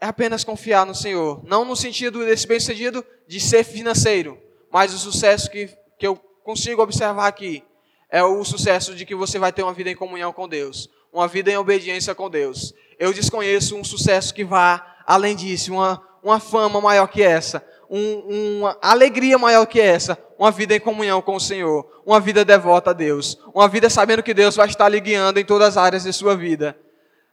é 0.00 0.06
apenas 0.06 0.44
confiar 0.44 0.86
no 0.86 0.94
Senhor. 0.94 1.42
Não 1.44 1.64
no 1.64 1.74
sentido 1.74 2.24
desse 2.24 2.46
bem-sucedido 2.46 3.04
de 3.26 3.40
ser 3.40 3.64
financeiro, 3.64 4.40
mas 4.70 4.94
o 4.94 4.98
sucesso 4.98 5.50
que, 5.50 5.66
que 5.98 6.06
eu 6.06 6.16
consigo 6.44 6.80
observar 6.80 7.26
aqui 7.26 7.64
é 8.10 8.22
o 8.22 8.44
sucesso 8.44 8.94
de 8.94 9.04
que 9.04 9.14
você 9.14 9.38
vai 9.38 9.52
ter 9.52 9.62
uma 9.62 9.72
vida 9.72 9.90
em 9.90 9.96
comunhão 9.96 10.32
com 10.32 10.48
Deus, 10.48 10.88
uma 11.12 11.28
vida 11.28 11.50
em 11.50 11.56
obediência 11.56 12.14
com 12.14 12.30
Deus. 12.30 12.74
Eu 12.98 13.12
desconheço 13.12 13.76
um 13.76 13.84
sucesso 13.84 14.32
que 14.34 14.44
vá 14.44 14.96
além 15.06 15.34
disso, 15.34 15.72
uma, 15.72 16.02
uma 16.22 16.40
fama 16.40 16.80
maior 16.80 17.06
que 17.06 17.22
essa, 17.22 17.64
um, 17.90 18.58
uma 18.58 18.78
alegria 18.82 19.38
maior 19.38 19.66
que 19.66 19.80
essa, 19.80 20.18
uma 20.38 20.50
vida 20.50 20.74
em 20.74 20.80
comunhão 20.80 21.22
com 21.22 21.36
o 21.36 21.40
Senhor, 21.40 22.02
uma 22.04 22.20
vida 22.20 22.44
devota 22.44 22.90
a 22.90 22.92
Deus, 22.92 23.38
uma 23.54 23.68
vida 23.68 23.88
sabendo 23.88 24.22
que 24.22 24.34
Deus 24.34 24.56
vai 24.56 24.68
estar 24.68 24.88
lhe 24.88 25.00
guiando 25.00 25.40
em 25.40 25.44
todas 25.44 25.68
as 25.68 25.76
áreas 25.76 26.04
de 26.04 26.12
sua 26.12 26.36
vida. 26.36 26.78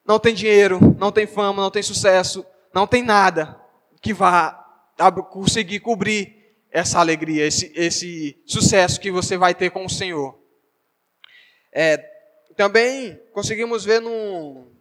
Não 0.06 0.20
tem 0.20 0.34
dinheiro, 0.34 0.80
não 0.98 1.12
tem 1.12 1.26
fama, 1.26 1.62
não 1.62 1.72
tem 1.72 1.84
sucesso, 1.84 2.46
não 2.74 2.86
tem 2.86 3.04
nada 3.04 3.60
que 4.02 4.14
vá 4.14 4.64
conseguir 5.30 5.80
cobrir 5.80 6.36
essa 6.72 7.00
alegria, 7.00 7.46
esse, 7.46 7.72
esse 7.76 8.38
sucesso 8.46 9.00
que 9.00 9.12
você 9.12 9.38
vai 9.38 9.54
ter 9.56 9.72
com 9.72 9.86
o 9.86 9.90
Senhor. 9.90 10.45
É, 11.78 11.98
também 12.56 13.22
conseguimos 13.34 13.84
ver 13.84 14.00
no 14.00 14.72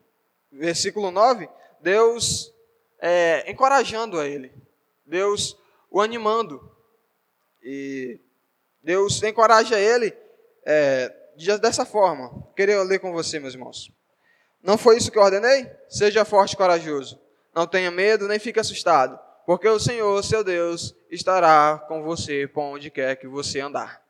versículo 0.53 1.11
9, 1.11 1.49
Deus 1.81 2.55
é, 3.01 3.51
encorajando 3.51 4.21
a 4.21 4.29
ele, 4.29 4.53
Deus 5.05 5.59
o 5.91 6.01
animando. 6.01 6.71
E 7.61 8.21
Deus 8.81 9.21
encoraja 9.25 9.77
ele 9.77 10.17
é, 10.65 11.13
dessa 11.61 11.85
forma. 11.85 12.47
Queria 12.55 12.81
ler 12.85 13.01
com 13.01 13.13
você, 13.13 13.41
meus 13.41 13.55
irmãos. 13.55 13.91
Não 14.63 14.79
foi 14.79 14.97
isso 14.97 15.11
que 15.11 15.19
ordenei? 15.19 15.69
Seja 15.89 16.25
forte 16.25 16.53
e 16.53 16.57
corajoso. 16.57 17.21
Não 17.53 17.67
tenha 17.67 17.91
medo, 17.91 18.29
nem 18.29 18.39
fique 18.39 18.61
assustado, 18.61 19.19
porque 19.45 19.67
o 19.69 19.81
Senhor, 19.81 20.23
seu 20.23 20.45
Deus, 20.45 20.95
estará 21.11 21.85
com 21.89 22.05
você 22.05 22.47
por 22.47 22.63
onde 22.63 22.89
quer 22.89 23.17
que 23.17 23.27
você 23.27 23.59
andar. 23.59 24.04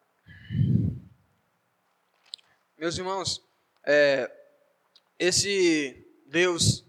Meus 2.85 2.99
irmãos, 2.99 3.43
é, 3.87 4.31
esse 5.19 6.07
Deus 6.27 6.85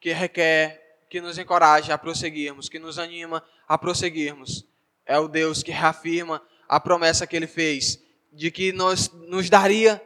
que 0.00 0.12
requer, 0.12 1.04
que 1.08 1.20
nos 1.20 1.38
encoraja 1.38 1.94
a 1.94 1.98
prosseguirmos, 1.98 2.68
que 2.68 2.80
nos 2.80 2.98
anima 2.98 3.40
a 3.68 3.78
prosseguirmos, 3.78 4.66
é 5.06 5.16
o 5.20 5.28
Deus 5.28 5.62
que 5.62 5.70
reafirma 5.70 6.42
a 6.68 6.80
promessa 6.80 7.28
que 7.28 7.36
ele 7.36 7.46
fez 7.46 8.02
de 8.32 8.50
que 8.50 8.72
nós, 8.72 9.08
nos 9.28 9.48
daria 9.48 10.02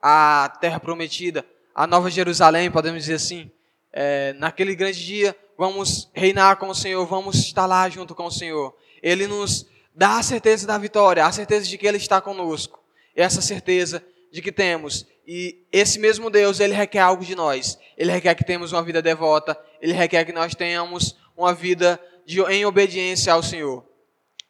a 0.00 0.56
terra 0.60 0.78
prometida, 0.78 1.44
a 1.74 1.88
nova 1.88 2.08
Jerusalém, 2.08 2.70
podemos 2.70 3.00
dizer 3.00 3.14
assim. 3.14 3.50
É, 3.92 4.32
naquele 4.34 4.76
grande 4.76 5.04
dia, 5.04 5.36
vamos 5.58 6.08
reinar 6.14 6.56
com 6.56 6.68
o 6.68 6.74
Senhor, 6.74 7.04
vamos 7.04 7.34
estar 7.34 7.66
lá 7.66 7.88
junto 7.88 8.14
com 8.14 8.26
o 8.26 8.30
Senhor. 8.30 8.72
Ele 9.02 9.26
nos 9.26 9.66
dá 9.92 10.18
a 10.18 10.22
certeza 10.22 10.68
da 10.68 10.78
vitória, 10.78 11.26
a 11.26 11.32
certeza 11.32 11.66
de 11.66 11.76
que 11.76 11.84
Ele 11.84 11.96
está 11.96 12.20
conosco. 12.20 12.78
E 13.16 13.20
essa 13.20 13.42
certeza 13.42 14.00
de 14.34 14.42
que 14.42 14.50
temos. 14.50 15.06
E 15.24 15.64
esse 15.70 15.96
mesmo 15.96 16.28
Deus, 16.28 16.58
Ele 16.58 16.74
requer 16.74 16.98
algo 16.98 17.24
de 17.24 17.36
nós. 17.36 17.78
Ele 17.96 18.10
requer 18.10 18.34
que 18.34 18.44
temos 18.44 18.72
uma 18.72 18.82
vida 18.82 19.00
devota. 19.00 19.56
Ele 19.80 19.92
requer 19.92 20.24
que 20.24 20.32
nós 20.32 20.56
tenhamos 20.56 21.16
uma 21.36 21.54
vida 21.54 22.00
de, 22.26 22.40
em 22.42 22.66
obediência 22.66 23.32
ao 23.32 23.44
Senhor. 23.44 23.86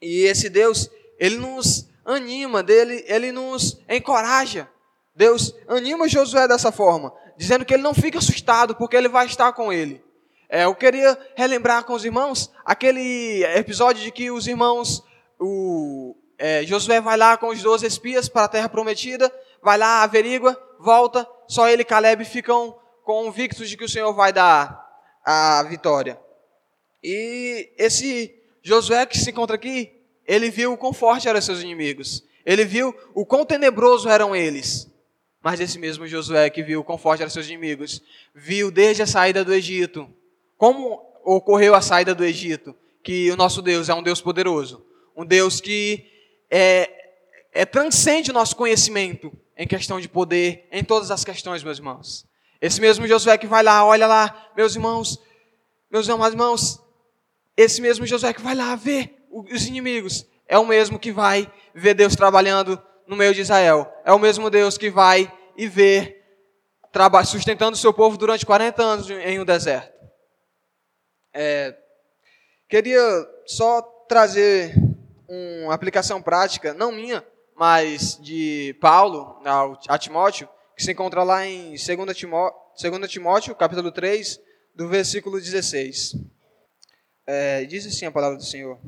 E 0.01 0.23
esse 0.23 0.49
Deus, 0.49 0.91
Ele 1.21 1.37
nos 1.37 1.87
anima, 2.03 2.63
dele, 2.63 3.05
Ele 3.07 3.31
nos 3.31 3.79
encoraja. 3.87 4.67
Deus 5.15 5.55
anima 5.69 6.09
Josué 6.09 6.49
dessa 6.49 6.73
forma, 6.73 7.13
dizendo 7.37 7.67
que 7.67 7.75
ele 7.75 7.83
não 7.83 7.95
fica 7.95 8.19
assustado, 8.19 8.75
porque 8.75 8.97
ele 8.97 9.07
vai 9.07 9.27
estar 9.27 9.53
com 9.53 9.71
ele. 9.71 10.03
É, 10.49 10.65
eu 10.65 10.75
queria 10.75 11.17
relembrar 11.37 11.85
com 11.85 11.93
os 11.93 12.07
irmãos 12.07 12.51
aquele 12.65 13.45
episódio 13.55 14.03
de 14.03 14.11
que 14.11 14.31
os 14.31 14.49
irmãos, 14.49 15.05
o, 15.39 16.17
é, 16.39 16.65
Josué 16.65 17.01
vai 17.01 17.17
lá 17.17 17.37
com 17.37 17.49
os 17.49 17.63
12 17.63 17.87
espias 17.87 18.29
para 18.29 18.45
a 18.45 18.49
terra 18.49 18.69
prometida, 18.69 19.33
vai 19.65 19.79
lá, 19.79 20.03
averigua, 20.03 20.57
volta, 20.79 21.27
só 21.49 21.69
ele 21.69 21.83
e 21.83 21.87
Caleb 21.87 22.23
ficam 22.27 22.79
convictos 23.03 23.69
de 23.69 23.77
que 23.77 23.85
o 23.85 23.89
Senhor 23.89 24.13
vai 24.13 24.31
dar 24.31 24.87
a 25.25 25.63
vitória. 25.63 26.21
E 27.03 27.73
esse 27.79 28.35
Josué 28.63 29.07
que 29.07 29.17
se 29.17 29.31
encontra 29.31 29.57
aqui, 29.57 29.91
ele 30.27 30.51
viu 30.51 30.75
o 30.75 30.77
quão 30.77 30.93
forte 30.93 31.29
eram 31.29 31.41
seus 31.41 31.63
inimigos. 31.63 32.23
Ele 32.45 32.65
viu 32.65 32.95
o 33.15 33.25
quão 33.25 33.45
tenebroso 33.45 34.09
eram 34.09 34.37
eles. 34.37 34.87
Mas 35.43 35.61
esse 35.61 35.79
mesmo 35.79 36.07
Josué 36.07 36.51
que 36.51 36.63
viu 36.63 36.81
o 36.81 36.85
quão 36.85 36.99
forte 36.99 37.23
eram 37.23 37.31
seus 37.31 37.47
inimigos, 37.47 38.03
viu 38.35 38.71
desde 38.71 39.03
a 39.03 39.07
saída 39.07 39.43
do 39.43 39.53
Egito, 39.53 40.09
como 40.59 41.03
ocorreu 41.25 41.75
a 41.75 41.81
saída 41.81 42.15
do 42.15 42.25
Egito, 42.25 42.75
que 43.03 43.31
o 43.31 43.37
nosso 43.37 43.63
Deus 43.63 43.89
é 43.89 43.95
um 43.95 44.03
Deus 44.03 44.21
poderoso, 44.21 44.85
um 45.17 45.25
Deus 45.25 45.61
que 45.61 46.07
é, 46.51 46.91
é 47.53 47.65
transcende 47.65 48.31
o 48.31 48.35
nosso 48.35 48.57
conhecimento 48.57 49.33
em 49.57 49.67
questão 49.67 50.01
de 50.01 50.09
poder, 50.09 50.69
em 50.71 50.83
todas 50.83 51.11
as 51.11 51.25
questões, 51.25 51.63
meus 51.63 51.79
irmãos. 51.79 52.27
Esse 52.61 52.81
mesmo 52.81 53.07
Josué 53.07 53.37
que 53.39 53.47
vai 53.47 53.63
lá, 53.63 53.85
olha 53.85 54.07
lá, 54.07 54.51
meus 54.57 54.75
irmãos, 54.75 55.21
meus 55.91 56.09
irmãos, 56.09 56.81
esse 57.57 57.81
mesmo 57.81 58.07
Josué 58.07 58.33
que 58.33 58.43
vai 58.43 58.55
lá 58.55 58.75
ver 58.75 59.15
os 59.31 59.67
inimigos, 59.67 60.27
é 60.47 60.59
o 60.59 60.67
mesmo 60.67 60.99
que 60.99 61.13
vai 61.13 61.51
ver 61.75 61.95
Deus 61.95 62.15
trabalhando 62.17 62.81
no 63.07 63.17
meio 63.17 63.35
de 63.35 63.41
Israel. 63.41 63.93
É 64.05 64.13
o 64.13 64.19
mesmo 64.19 64.51
Deus 64.51 64.79
que 64.79 64.91
vai 64.91 65.33
e 65.57 65.69
vê 65.69 66.21
sustentando 67.27 67.75
o 67.75 67.79
seu 67.79 67.93
povo 67.93 68.17
durante 68.17 68.47
40 68.47 68.83
anos 68.83 69.11
em 69.11 69.41
um 69.41 69.45
deserto. 69.45 69.93
É, 71.33 71.77
queria 72.69 73.03
só 73.45 73.83
trazer 74.09 74.75
uma 75.29 75.75
aplicação 75.75 76.23
prática, 76.23 76.73
não 76.73 76.93
minha, 76.93 77.25
mas 77.57 78.19
de 78.21 78.77
Paulo 78.81 79.41
a 79.89 79.99
Timóteo, 79.99 80.49
que 80.77 80.83
se 80.83 80.93
encontra 80.93 81.23
lá 81.23 81.47
em 81.47 81.75
2 81.75 82.17
Timóteo, 82.17 82.59
2 82.81 83.11
Timóteo 83.11 83.55
capítulo 83.55 83.93
3, 83.93 84.41
do 84.75 84.89
versículo 84.89 85.41
16. 85.41 86.17
É, 87.27 87.65
diz 87.65 87.87
assim 87.87 88.07
a 88.07 88.11
palavra 88.11 88.37
do 88.37 88.45
Senhor. 88.45 88.79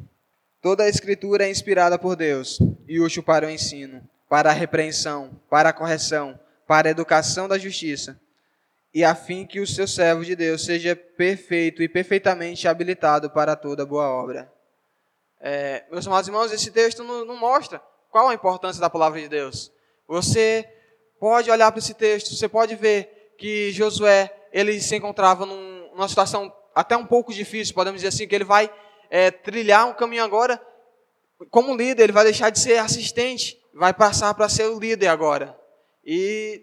Toda 0.61 0.83
a 0.83 0.89
escritura 0.89 1.47
é 1.47 1.51
inspirada 1.51 1.99
por 1.99 2.17
Deus 2.17 2.59
e 2.89 3.01
útil 3.01 3.23
para 3.23 3.47
o 3.47 3.51
ensino, 3.51 4.03
para 4.29 4.51
a 4.51 4.53
repreensão, 4.53 5.41
para 5.49 5.69
a 5.69 5.73
correção, 5.73 6.39
para 6.67 6.89
a 6.89 6.91
educação 6.91 7.47
da 7.47 7.57
justiça, 7.57 8.21
e 8.93 9.05
a 9.05 9.15
fim 9.15 9.47
que 9.47 9.61
o 9.61 9.67
seu 9.67 9.87
servo 9.87 10.25
de 10.25 10.35
Deus 10.35 10.65
seja 10.65 10.97
perfeito 10.97 11.83
e 11.83 11.89
perfeitamente 11.89 12.67
habilitado 12.67 13.31
para 13.31 13.55
toda 13.55 13.87
boa 13.87 14.09
obra. 14.09 14.53
É, 15.39 15.85
meus 15.93 16.07
amados 16.07 16.27
irmãos, 16.27 16.51
esse 16.51 16.73
texto 16.73 17.05
não, 17.05 17.25
não 17.25 17.37
mostra 17.37 17.81
qual 18.11 18.29
a 18.29 18.35
importância 18.35 18.81
da 18.81 18.91
palavra 18.91 19.21
de 19.21 19.29
Deus. 19.29 19.73
Você 20.09 20.69
pode 21.19 21.51
olhar 21.51 21.71
para 21.71 21.79
esse 21.79 21.95
texto, 21.95 22.35
você 22.35 22.49
pode 22.49 22.75
ver 22.75 23.33
que 23.39 23.71
Josué 23.73 24.33
ele 24.53 24.81
se 24.81 24.97
encontrava 24.97 25.45
num, 25.45 25.91
numa 25.93 26.09
situação 26.09 26.53
até 26.75 26.97
um 26.97 27.07
pouco 27.07 27.33
difícil, 27.33 27.75
podemos 27.75 28.01
dizer 28.01 28.09
assim, 28.09 28.29
que 28.29 28.35
ele 28.35 28.45
vai 28.45 28.71
é, 29.11 29.31
trilhar 29.31 29.87
um 29.87 29.95
caminho 29.95 30.25
agora 30.25 30.61
como 31.51 31.77
líder, 31.77 32.05
ele 32.05 32.13
vai 32.13 32.25
deixar 32.25 32.51
de 32.51 32.59
ser 32.59 32.79
assistente, 32.79 33.61
vai 33.75 33.93
passar 33.93 34.33
para 34.35 34.49
ser 34.49 34.65
o 34.67 34.79
líder 34.79 35.09
agora. 35.09 35.59
E 36.05 36.63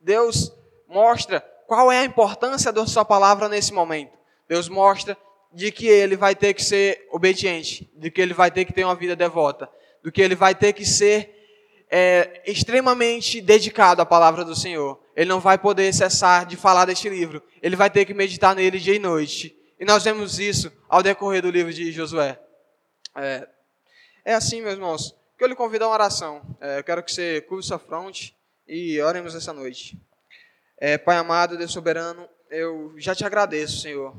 Deus 0.00 0.52
mostra 0.88 1.40
qual 1.66 1.92
é 1.92 1.98
a 1.98 2.04
importância 2.04 2.72
da 2.72 2.86
sua 2.86 3.04
palavra 3.04 3.48
nesse 3.48 3.72
momento. 3.72 4.12
Deus 4.48 4.68
mostra 4.68 5.16
de 5.52 5.70
que 5.70 5.86
ele 5.86 6.16
vai 6.16 6.34
ter 6.34 6.54
que 6.54 6.64
ser 6.64 7.06
obediente, 7.10 7.90
de 7.94 8.10
que 8.10 8.20
ele 8.20 8.32
vai 8.32 8.50
ter 8.50 8.64
que 8.64 8.72
ter 8.72 8.84
uma 8.84 8.94
vida 8.94 9.14
devota, 9.14 9.70
do 10.02 10.10
que 10.10 10.22
ele 10.22 10.34
vai 10.34 10.54
ter 10.54 10.72
que 10.72 10.84
ser 10.84 11.36
é, 11.90 12.42
extremamente 12.46 13.40
dedicado 13.40 14.00
à 14.00 14.06
palavra 14.06 14.44
do 14.44 14.54
Senhor. 14.54 15.00
Ele 15.16 15.28
não 15.28 15.40
vai 15.40 15.58
poder 15.58 15.92
cessar 15.92 16.46
de 16.46 16.56
falar 16.56 16.84
deste 16.84 17.08
livro. 17.08 17.42
Ele 17.60 17.76
vai 17.76 17.90
ter 17.90 18.04
que 18.04 18.14
meditar 18.14 18.54
nele 18.54 18.78
dia 18.78 18.94
e 18.94 18.98
noite. 18.98 19.56
E 19.78 19.84
nós 19.84 20.04
vemos 20.04 20.38
isso 20.38 20.70
ao 20.88 21.02
decorrer 21.02 21.42
do 21.42 21.50
livro 21.50 21.72
de 21.72 21.90
Josué. 21.90 22.38
É, 23.16 23.48
é 24.24 24.34
assim, 24.34 24.60
meus 24.60 24.74
irmãos, 24.74 25.14
que 25.36 25.42
eu 25.42 25.48
lhe 25.48 25.54
convido 25.54 25.84
a 25.84 25.88
uma 25.88 25.94
oração. 25.94 26.42
É, 26.60 26.78
eu 26.78 26.84
quero 26.84 27.02
que 27.02 27.12
você 27.12 27.40
curva 27.40 27.62
sua 27.62 27.78
fronte 27.78 28.36
e 28.68 29.00
oremos 29.00 29.34
essa 29.34 29.52
noite. 29.52 29.98
É, 30.78 30.96
Pai 30.96 31.16
amado, 31.16 31.58
Deus 31.58 31.72
soberano, 31.72 32.28
eu 32.50 32.94
já 32.96 33.14
te 33.14 33.24
agradeço, 33.24 33.80
Senhor. 33.80 34.14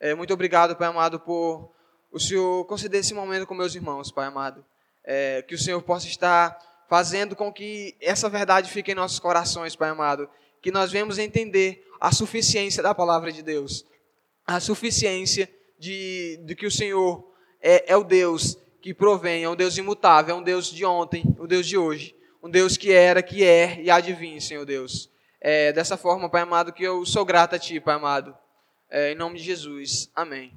É, 0.00 0.14
muito 0.14 0.32
obrigado, 0.32 0.76
Pai 0.76 0.88
amado, 0.88 1.18
por 1.18 1.72
o 2.10 2.18
Senhor 2.18 2.64
conceder 2.66 3.00
esse 3.00 3.12
momento 3.12 3.46
com 3.46 3.54
meus 3.54 3.74
irmãos, 3.74 4.10
Pai 4.12 4.26
amado. 4.26 4.64
É, 5.10 5.40
que 5.42 5.54
o 5.54 5.58
Senhor 5.58 5.80
possa 5.80 6.06
estar 6.06 6.58
fazendo 6.88 7.34
com 7.34 7.50
que 7.50 7.96
essa 8.00 8.28
verdade 8.28 8.70
fique 8.70 8.92
em 8.92 8.94
nossos 8.94 9.18
corações, 9.18 9.74
Pai 9.74 9.88
amado. 9.88 10.28
Que 10.60 10.70
nós 10.70 10.92
venhamos 10.92 11.18
entender 11.18 11.82
a 11.98 12.12
suficiência 12.12 12.82
da 12.82 12.94
palavra 12.94 13.32
de 13.32 13.42
Deus 13.42 13.86
a 14.48 14.58
suficiência 14.60 15.46
de, 15.78 16.40
de 16.42 16.54
que 16.54 16.66
o 16.66 16.70
Senhor 16.70 17.30
é, 17.60 17.92
é 17.92 17.96
o 17.96 18.02
Deus 18.02 18.56
que 18.80 18.94
provém, 18.94 19.44
é 19.44 19.48
um 19.48 19.54
Deus 19.54 19.76
imutável, 19.76 20.34
é 20.34 20.38
um 20.38 20.42
Deus 20.42 20.72
de 20.72 20.86
ontem, 20.86 21.22
um 21.38 21.46
Deus 21.46 21.66
de 21.66 21.76
hoje, 21.76 22.16
um 22.42 22.48
Deus 22.48 22.78
que 22.78 22.90
era, 22.90 23.22
que 23.22 23.44
é 23.44 23.82
e 23.82 24.12
vir, 24.14 24.40
Senhor 24.40 24.64
Deus. 24.64 25.10
É 25.38 25.70
dessa 25.70 25.98
forma, 25.98 26.30
Pai 26.30 26.42
amado, 26.42 26.72
que 26.72 26.82
eu 26.82 27.04
sou 27.04 27.26
grato 27.26 27.54
a 27.54 27.58
Ti, 27.58 27.78
Pai 27.78 27.96
amado. 27.96 28.34
É, 28.88 29.12
em 29.12 29.14
nome 29.14 29.38
de 29.38 29.44
Jesus. 29.44 30.10
Amém. 30.14 30.54